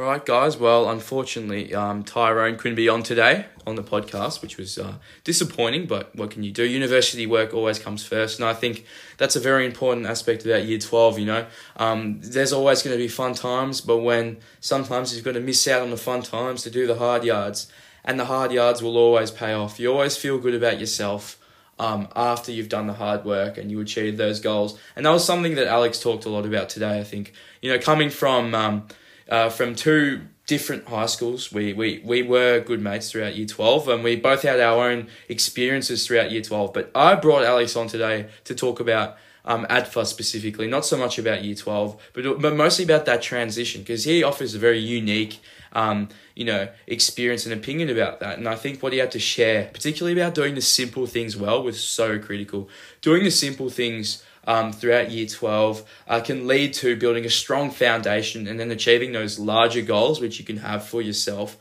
All 0.00 0.06
right, 0.06 0.24
guys. 0.24 0.56
Well, 0.56 0.88
unfortunately, 0.88 1.74
um, 1.74 2.04
Tyrone 2.04 2.56
couldn't 2.56 2.76
be 2.76 2.88
on 2.88 3.02
today 3.02 3.44
on 3.66 3.74
the 3.74 3.82
podcast, 3.82 4.40
which 4.40 4.56
was 4.56 4.78
uh, 4.78 4.94
disappointing. 5.24 5.86
But 5.86 6.16
what 6.16 6.30
can 6.30 6.42
you 6.42 6.50
do? 6.50 6.64
University 6.64 7.26
work 7.26 7.52
always 7.52 7.78
comes 7.78 8.02
first, 8.02 8.38
and 8.38 8.48
I 8.48 8.54
think 8.54 8.86
that's 9.18 9.36
a 9.36 9.40
very 9.40 9.66
important 9.66 10.06
aspect 10.06 10.46
about 10.46 10.64
Year 10.64 10.78
Twelve. 10.78 11.18
You 11.18 11.26
know, 11.26 11.46
um, 11.76 12.18
there's 12.22 12.50
always 12.50 12.82
going 12.82 12.96
to 12.96 12.98
be 12.98 13.08
fun 13.08 13.34
times, 13.34 13.82
but 13.82 13.98
when 13.98 14.38
sometimes 14.58 15.14
you've 15.14 15.22
got 15.22 15.34
to 15.34 15.40
miss 15.40 15.68
out 15.68 15.82
on 15.82 15.90
the 15.90 15.98
fun 15.98 16.22
times 16.22 16.62
to 16.62 16.70
do 16.70 16.86
the 16.86 16.94
hard 16.94 17.22
yards, 17.22 17.70
and 18.02 18.18
the 18.18 18.24
hard 18.24 18.52
yards 18.52 18.82
will 18.82 18.96
always 18.96 19.30
pay 19.30 19.52
off. 19.52 19.78
You 19.78 19.92
always 19.92 20.16
feel 20.16 20.38
good 20.38 20.54
about 20.54 20.80
yourself 20.80 21.38
um, 21.78 22.08
after 22.16 22.50
you've 22.52 22.70
done 22.70 22.86
the 22.86 22.94
hard 22.94 23.26
work 23.26 23.58
and 23.58 23.70
you 23.70 23.78
achieve 23.80 24.16
those 24.16 24.40
goals. 24.40 24.78
And 24.96 25.04
that 25.04 25.10
was 25.10 25.26
something 25.26 25.56
that 25.56 25.66
Alex 25.66 26.00
talked 26.00 26.24
a 26.24 26.30
lot 26.30 26.46
about 26.46 26.70
today. 26.70 26.98
I 26.98 27.04
think 27.04 27.34
you 27.60 27.70
know 27.70 27.78
coming 27.78 28.08
from 28.08 28.54
um, 28.54 28.86
uh, 29.30 29.48
from 29.48 29.74
two 29.74 30.22
different 30.46 30.88
high 30.88 31.06
schools, 31.06 31.52
we, 31.52 31.72
we 31.72 32.02
we 32.04 32.22
were 32.22 32.60
good 32.60 32.80
mates 32.80 33.10
throughout 33.10 33.36
year 33.36 33.46
twelve, 33.46 33.88
and 33.88 34.02
we 34.02 34.16
both 34.16 34.42
had 34.42 34.60
our 34.60 34.90
own 34.90 35.08
experiences 35.28 36.06
throughout 36.06 36.30
year 36.30 36.42
twelve. 36.42 36.72
But 36.72 36.90
I 36.94 37.14
brought 37.14 37.44
Alex 37.44 37.76
on 37.76 37.86
today 37.88 38.28
to 38.44 38.54
talk 38.54 38.80
about. 38.80 39.16
Um, 39.42 39.64
ADFA 39.70 40.04
specifically, 40.04 40.66
not 40.66 40.84
so 40.84 40.98
much 40.98 41.18
about 41.18 41.42
year 41.42 41.54
12, 41.54 42.10
but, 42.12 42.42
but 42.42 42.54
mostly 42.54 42.84
about 42.84 43.06
that 43.06 43.22
transition 43.22 43.80
because 43.80 44.04
he 44.04 44.22
offers 44.22 44.54
a 44.54 44.58
very 44.58 44.78
unique 44.78 45.40
um, 45.72 46.08
you 46.34 46.44
know, 46.44 46.68
experience 46.86 47.46
and 47.46 47.54
opinion 47.54 47.90
about 47.90 48.20
that. 48.20 48.38
And 48.38 48.48
I 48.48 48.56
think 48.56 48.82
what 48.82 48.92
he 48.92 48.98
had 48.98 49.10
to 49.12 49.18
share, 49.18 49.70
particularly 49.72 50.18
about 50.20 50.34
doing 50.34 50.54
the 50.54 50.60
simple 50.60 51.06
things 51.06 51.36
well, 51.36 51.62
was 51.62 51.82
so 51.82 52.18
critical. 52.18 52.68
Doing 53.00 53.24
the 53.24 53.30
simple 53.30 53.70
things 53.70 54.24
um, 54.46 54.72
throughout 54.72 55.10
year 55.10 55.26
12 55.26 55.84
uh, 56.08 56.20
can 56.20 56.46
lead 56.46 56.74
to 56.74 56.96
building 56.96 57.24
a 57.24 57.30
strong 57.30 57.70
foundation 57.70 58.46
and 58.46 58.58
then 58.58 58.70
achieving 58.70 59.12
those 59.12 59.38
larger 59.38 59.82
goals 59.82 60.20
which 60.20 60.38
you 60.38 60.44
can 60.44 60.58
have 60.58 60.84
for 60.84 61.02
yourself. 61.02 61.56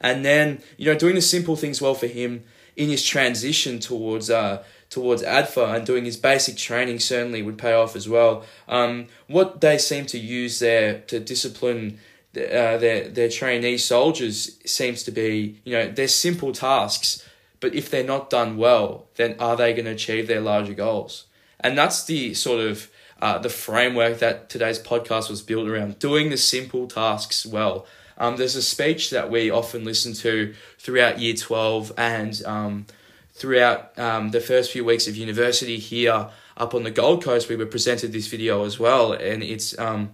And 0.00 0.24
then, 0.24 0.62
you 0.76 0.86
know, 0.86 0.98
doing 0.98 1.14
the 1.14 1.22
simple 1.22 1.56
things 1.56 1.80
well 1.80 1.94
for 1.94 2.06
him 2.06 2.44
in 2.76 2.88
his 2.88 3.04
transition 3.04 3.78
towards 3.78 4.30
uh, 4.30 4.64
towards 4.90 5.22
ADFA 5.22 5.74
and 5.76 5.86
doing 5.86 6.04
his 6.04 6.16
basic 6.16 6.56
training 6.56 7.00
certainly 7.00 7.42
would 7.42 7.58
pay 7.58 7.72
off 7.72 7.96
as 7.96 8.08
well. 8.08 8.44
Um, 8.68 9.06
what 9.26 9.60
they 9.60 9.78
seem 9.78 10.06
to 10.06 10.18
use 10.18 10.58
there 10.58 11.00
to 11.02 11.20
discipline 11.20 11.98
uh, 12.36 12.76
their 12.78 13.08
their 13.08 13.28
trainee 13.28 13.78
soldiers 13.78 14.58
seems 14.66 15.02
to 15.04 15.12
be 15.12 15.60
you 15.64 15.72
know 15.72 15.90
they're 15.90 16.08
simple 16.08 16.52
tasks, 16.52 17.24
but 17.60 17.74
if 17.74 17.90
they're 17.90 18.04
not 18.04 18.30
done 18.30 18.56
well, 18.56 19.06
then 19.14 19.36
are 19.38 19.56
they 19.56 19.72
going 19.72 19.84
to 19.84 19.92
achieve 19.92 20.26
their 20.26 20.40
larger 20.40 20.74
goals? 20.74 21.26
And 21.64 21.76
that's 21.76 22.04
the 22.04 22.34
sort 22.34 22.60
of 22.60 22.90
uh, 23.20 23.38
the 23.38 23.48
framework 23.48 24.18
that 24.18 24.50
today's 24.50 24.78
podcast 24.78 25.30
was 25.30 25.40
built 25.40 25.66
around 25.66 25.98
doing 25.98 26.28
the 26.28 26.36
simple 26.36 26.86
tasks 26.86 27.46
well. 27.46 27.86
Um, 28.18 28.36
there's 28.36 28.54
a 28.54 28.62
speech 28.62 29.10
that 29.10 29.30
we 29.30 29.50
often 29.50 29.82
listen 29.82 30.12
to 30.14 30.54
throughout 30.78 31.18
year 31.18 31.34
12 31.34 31.92
and 31.96 32.42
um, 32.44 32.86
throughout 33.32 33.98
um, 33.98 34.30
the 34.30 34.40
first 34.40 34.70
few 34.70 34.84
weeks 34.84 35.08
of 35.08 35.16
university 35.16 35.78
here 35.78 36.28
up 36.56 36.74
on 36.74 36.84
the 36.84 36.90
Gold 36.90 37.24
Coast. 37.24 37.48
We 37.48 37.56
were 37.56 37.66
presented 37.66 38.12
this 38.12 38.28
video 38.28 38.64
as 38.64 38.78
well, 38.78 39.14
and 39.14 39.42
it's 39.42 39.76
um, 39.78 40.12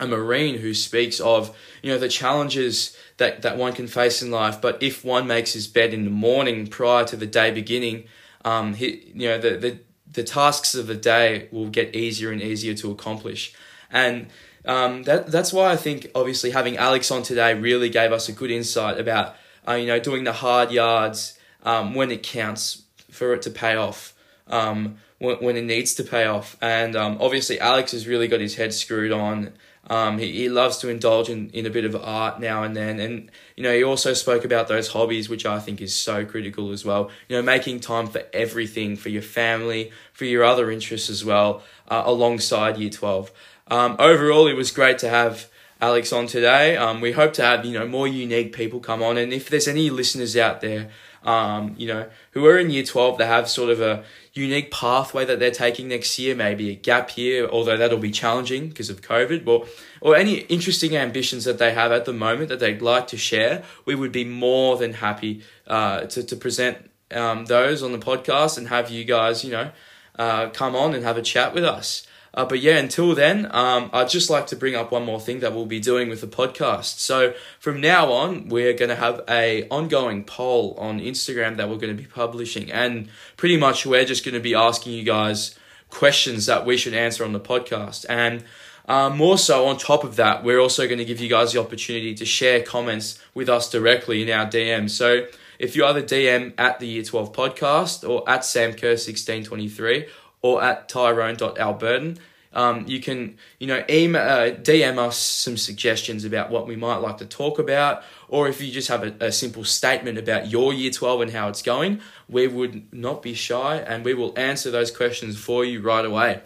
a 0.00 0.06
marine 0.06 0.58
who 0.58 0.72
speaks 0.72 1.20
of 1.20 1.54
you 1.82 1.92
know 1.92 1.98
the 1.98 2.08
challenges 2.08 2.96
that, 3.18 3.42
that 3.42 3.56
one 3.56 3.72
can 3.72 3.88
face 3.88 4.22
in 4.22 4.30
life 4.30 4.60
but 4.60 4.80
if 4.82 5.04
one 5.04 5.26
makes 5.26 5.54
his 5.54 5.66
bed 5.66 5.92
in 5.92 6.04
the 6.04 6.10
morning 6.10 6.66
prior 6.66 7.04
to 7.04 7.16
the 7.16 7.26
day 7.26 7.50
beginning 7.50 8.04
um 8.44 8.74
he, 8.74 9.12
you 9.12 9.28
know 9.28 9.38
the, 9.38 9.56
the 9.56 9.78
the 10.12 10.24
tasks 10.24 10.74
of 10.74 10.86
the 10.86 10.94
day 10.94 11.48
will 11.52 11.68
get 11.68 11.94
easier 11.94 12.30
and 12.30 12.40
easier 12.40 12.74
to 12.74 12.90
accomplish. 12.90 13.54
And 13.90 14.28
um, 14.64 15.04
that 15.04 15.28
that's 15.28 15.52
why 15.52 15.70
I 15.70 15.76
think 15.76 16.10
obviously 16.14 16.50
having 16.50 16.76
Alex 16.76 17.10
on 17.10 17.22
today 17.22 17.54
really 17.54 17.88
gave 17.88 18.12
us 18.12 18.28
a 18.28 18.32
good 18.32 18.50
insight 18.50 18.98
about 18.98 19.36
uh, 19.66 19.74
you 19.74 19.86
know 19.86 19.98
doing 19.98 20.24
the 20.24 20.32
hard 20.32 20.70
yards 20.70 21.38
um, 21.62 21.94
when 21.94 22.10
it 22.10 22.22
counts 22.22 22.82
for 23.10 23.34
it 23.34 23.42
to 23.42 23.50
pay 23.50 23.76
off 23.76 24.14
um, 24.46 24.98
when, 25.18 25.36
when 25.36 25.56
it 25.56 25.64
needs 25.64 25.94
to 25.94 26.04
pay 26.04 26.26
off. 26.26 26.56
And 26.60 26.96
um, 26.96 27.18
obviously 27.20 27.58
Alex 27.60 27.92
has 27.92 28.06
really 28.06 28.28
got 28.28 28.40
his 28.40 28.56
head 28.56 28.74
screwed 28.74 29.12
on 29.12 29.52
um, 29.88 30.18
he, 30.18 30.32
he 30.32 30.48
loves 30.48 30.78
to 30.78 30.88
indulge 30.88 31.28
in, 31.28 31.50
in 31.50 31.64
a 31.66 31.70
bit 31.70 31.84
of 31.84 31.96
art 31.96 32.40
now 32.40 32.62
and 32.62 32.76
then. 32.76 33.00
And, 33.00 33.30
you 33.56 33.62
know, 33.62 33.74
he 33.74 33.82
also 33.82 34.12
spoke 34.12 34.44
about 34.44 34.68
those 34.68 34.88
hobbies, 34.88 35.28
which 35.28 35.46
I 35.46 35.58
think 35.60 35.80
is 35.80 35.94
so 35.94 36.24
critical 36.24 36.72
as 36.72 36.84
well. 36.84 37.10
You 37.28 37.36
know, 37.36 37.42
making 37.42 37.80
time 37.80 38.06
for 38.06 38.22
everything, 38.32 38.96
for 38.96 39.08
your 39.08 39.22
family, 39.22 39.90
for 40.12 40.26
your 40.26 40.44
other 40.44 40.70
interests 40.70 41.08
as 41.08 41.24
well, 41.24 41.62
uh, 41.88 42.02
alongside 42.04 42.76
year 42.76 42.90
12. 42.90 43.30
Um, 43.68 43.96
overall, 43.98 44.46
it 44.46 44.54
was 44.54 44.70
great 44.70 44.98
to 44.98 45.08
have 45.08 45.48
Alex 45.80 46.12
on 46.12 46.26
today. 46.26 46.76
Um, 46.76 47.00
we 47.00 47.12
hope 47.12 47.32
to 47.34 47.42
have, 47.42 47.64
you 47.64 47.78
know, 47.78 47.86
more 47.86 48.08
unique 48.08 48.52
people 48.54 48.80
come 48.80 49.02
on. 49.02 49.16
And 49.16 49.32
if 49.32 49.48
there's 49.48 49.68
any 49.68 49.90
listeners 49.90 50.36
out 50.36 50.60
there, 50.60 50.90
um, 51.24 51.74
you 51.76 51.86
know, 51.86 52.08
who 52.32 52.46
are 52.46 52.58
in 52.58 52.70
year 52.70 52.84
12 52.84 53.18
that 53.18 53.26
have 53.26 53.48
sort 53.48 53.70
of 53.70 53.80
a 53.80 54.04
unique 54.38 54.70
pathway 54.70 55.24
that 55.24 55.38
they're 55.38 55.50
taking 55.50 55.88
next 55.88 56.18
year, 56.18 56.34
maybe 56.34 56.70
a 56.70 56.74
gap 56.74 57.16
year, 57.16 57.48
although 57.48 57.76
that'll 57.76 57.98
be 57.98 58.10
challenging 58.10 58.68
because 58.68 58.88
of 58.88 59.02
COVID, 59.02 59.46
or, 59.46 59.66
or 60.00 60.16
any 60.16 60.38
interesting 60.42 60.96
ambitions 60.96 61.44
that 61.44 61.58
they 61.58 61.72
have 61.74 61.92
at 61.92 62.04
the 62.04 62.12
moment 62.12 62.48
that 62.48 62.60
they'd 62.60 62.80
like 62.80 63.06
to 63.08 63.16
share, 63.16 63.62
we 63.84 63.94
would 63.94 64.12
be 64.12 64.24
more 64.24 64.76
than 64.76 64.94
happy 64.94 65.42
uh, 65.66 66.02
to, 66.02 66.22
to 66.22 66.36
present 66.36 66.90
um, 67.10 67.46
those 67.46 67.82
on 67.82 67.92
the 67.92 67.98
podcast 67.98 68.58
and 68.58 68.68
have 68.68 68.90
you 68.90 69.04
guys, 69.04 69.44
you 69.44 69.50
know, 69.50 69.70
uh, 70.18 70.48
come 70.50 70.74
on 70.74 70.94
and 70.94 71.04
have 71.04 71.16
a 71.16 71.22
chat 71.22 71.54
with 71.54 71.64
us. 71.64 72.06
Uh, 72.34 72.44
but 72.44 72.60
yeah, 72.60 72.76
until 72.76 73.14
then, 73.14 73.48
um, 73.54 73.90
I'd 73.92 74.08
just 74.08 74.30
like 74.30 74.46
to 74.48 74.56
bring 74.56 74.74
up 74.74 74.92
one 74.92 75.04
more 75.04 75.20
thing 75.20 75.40
that 75.40 75.54
we'll 75.54 75.66
be 75.66 75.80
doing 75.80 76.08
with 76.08 76.20
the 76.20 76.26
podcast. 76.26 76.98
So 76.98 77.34
from 77.58 77.80
now 77.80 78.12
on, 78.12 78.48
we're 78.48 78.74
going 78.74 78.90
to 78.90 78.96
have 78.96 79.22
a 79.28 79.66
ongoing 79.68 80.24
poll 80.24 80.74
on 80.78 81.00
Instagram 81.00 81.56
that 81.56 81.68
we're 81.68 81.76
going 81.76 81.96
to 81.96 82.00
be 82.00 82.08
publishing, 82.08 82.70
and 82.70 83.08
pretty 83.36 83.56
much 83.56 83.86
we're 83.86 84.04
just 84.04 84.24
going 84.24 84.34
to 84.34 84.40
be 84.40 84.54
asking 84.54 84.92
you 84.92 85.04
guys 85.04 85.54
questions 85.90 86.46
that 86.46 86.66
we 86.66 86.76
should 86.76 86.94
answer 86.94 87.24
on 87.24 87.32
the 87.32 87.40
podcast. 87.40 88.04
And 88.08 88.44
um, 88.88 89.16
more 89.16 89.36
so, 89.36 89.66
on 89.66 89.76
top 89.76 90.02
of 90.04 90.16
that, 90.16 90.42
we're 90.42 90.60
also 90.60 90.86
going 90.86 90.98
to 90.98 91.04
give 91.04 91.20
you 91.20 91.28
guys 91.28 91.52
the 91.52 91.60
opportunity 91.60 92.14
to 92.14 92.24
share 92.24 92.62
comments 92.62 93.22
with 93.34 93.48
us 93.48 93.70
directly 93.70 94.22
in 94.22 94.30
our 94.30 94.46
DM. 94.46 94.88
So 94.88 95.26
if 95.58 95.76
you 95.76 95.84
either 95.84 96.02
DM 96.02 96.54
at 96.56 96.78
the 96.78 96.86
Year 96.86 97.02
12 97.02 97.32
podcast 97.32 98.08
or 98.08 98.28
at 98.28 98.40
samkerr1623 98.42 100.08
or 100.42 100.62
at 100.62 100.88
tyrone.alberton, 100.88 102.18
um, 102.52 102.84
you 102.88 103.00
can, 103.00 103.36
you 103.58 103.66
know, 103.66 103.84
email, 103.90 104.22
uh, 104.22 104.50
DM 104.50 104.98
us 104.98 105.18
some 105.18 105.56
suggestions 105.56 106.24
about 106.24 106.50
what 106.50 106.66
we 106.66 106.76
might 106.76 106.96
like 106.96 107.18
to 107.18 107.26
talk 107.26 107.58
about, 107.58 108.02
or 108.28 108.48
if 108.48 108.60
you 108.60 108.72
just 108.72 108.88
have 108.88 109.02
a, 109.02 109.26
a 109.26 109.32
simple 109.32 109.64
statement 109.64 110.18
about 110.18 110.50
your 110.50 110.72
year 110.72 110.90
12 110.90 111.20
and 111.22 111.30
how 111.32 111.48
it's 111.48 111.62
going, 111.62 112.00
we 112.28 112.46
would 112.46 112.92
not 112.92 113.22
be 113.22 113.34
shy 113.34 113.76
and 113.76 114.04
we 114.04 114.14
will 114.14 114.36
answer 114.38 114.70
those 114.70 114.90
questions 114.90 115.38
for 115.38 115.64
you 115.64 115.80
right 115.80 116.04
away. 116.04 116.40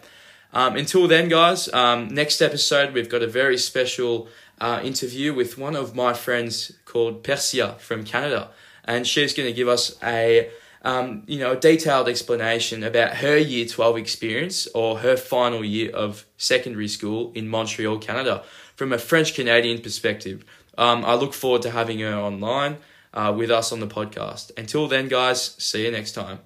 Um, 0.51 0.75
until 0.75 1.07
then, 1.07 1.29
guys, 1.29 1.73
um, 1.73 2.09
next 2.09 2.41
episode, 2.41 2.93
we've 2.93 3.09
got 3.09 3.23
a 3.23 3.27
very 3.27 3.57
special 3.57 4.27
uh, 4.61 4.81
interview 4.83 5.33
with 5.33 5.57
one 5.57 5.75
of 5.75 5.95
my 5.95 6.13
friends 6.13 6.73
called 6.85 7.23
Persia 7.23 7.75
from 7.79 8.03
Canada, 8.03 8.51
and 8.85 9.07
she's 9.07 9.33
going 9.33 9.47
to 9.49 9.53
give 9.53 9.67
us 9.67 9.97
a 10.03 10.49
um, 10.83 11.23
you 11.27 11.39
know, 11.39 11.53
a 11.53 11.55
detailed 11.55 12.09
explanation 12.09 12.83
about 12.83 13.17
her 13.17 13.37
year 13.37 13.65
12 13.65 13.97
experience 13.97 14.67
or 14.67 14.99
her 14.99 15.15
final 15.15 15.63
year 15.63 15.91
of 15.91 16.25
secondary 16.37 16.87
school 16.87 17.31
in 17.33 17.47
Montreal, 17.47 17.99
Canada, 17.99 18.43
from 18.75 18.91
a 18.91 18.97
French 18.97 19.33
Canadian 19.33 19.81
perspective. 19.81 20.43
Um, 20.77 21.05
I 21.05 21.15
look 21.15 21.33
forward 21.33 21.61
to 21.63 21.71
having 21.71 21.99
her 21.99 22.13
online 22.13 22.77
uh, 23.13 23.33
with 23.35 23.49
us 23.49 23.71
on 23.71 23.79
the 23.79 23.87
podcast. 23.87 24.51
Until 24.57 24.87
then, 24.87 25.07
guys, 25.07 25.55
see 25.57 25.85
you 25.85 25.91
next 25.91 26.13
time. 26.13 26.39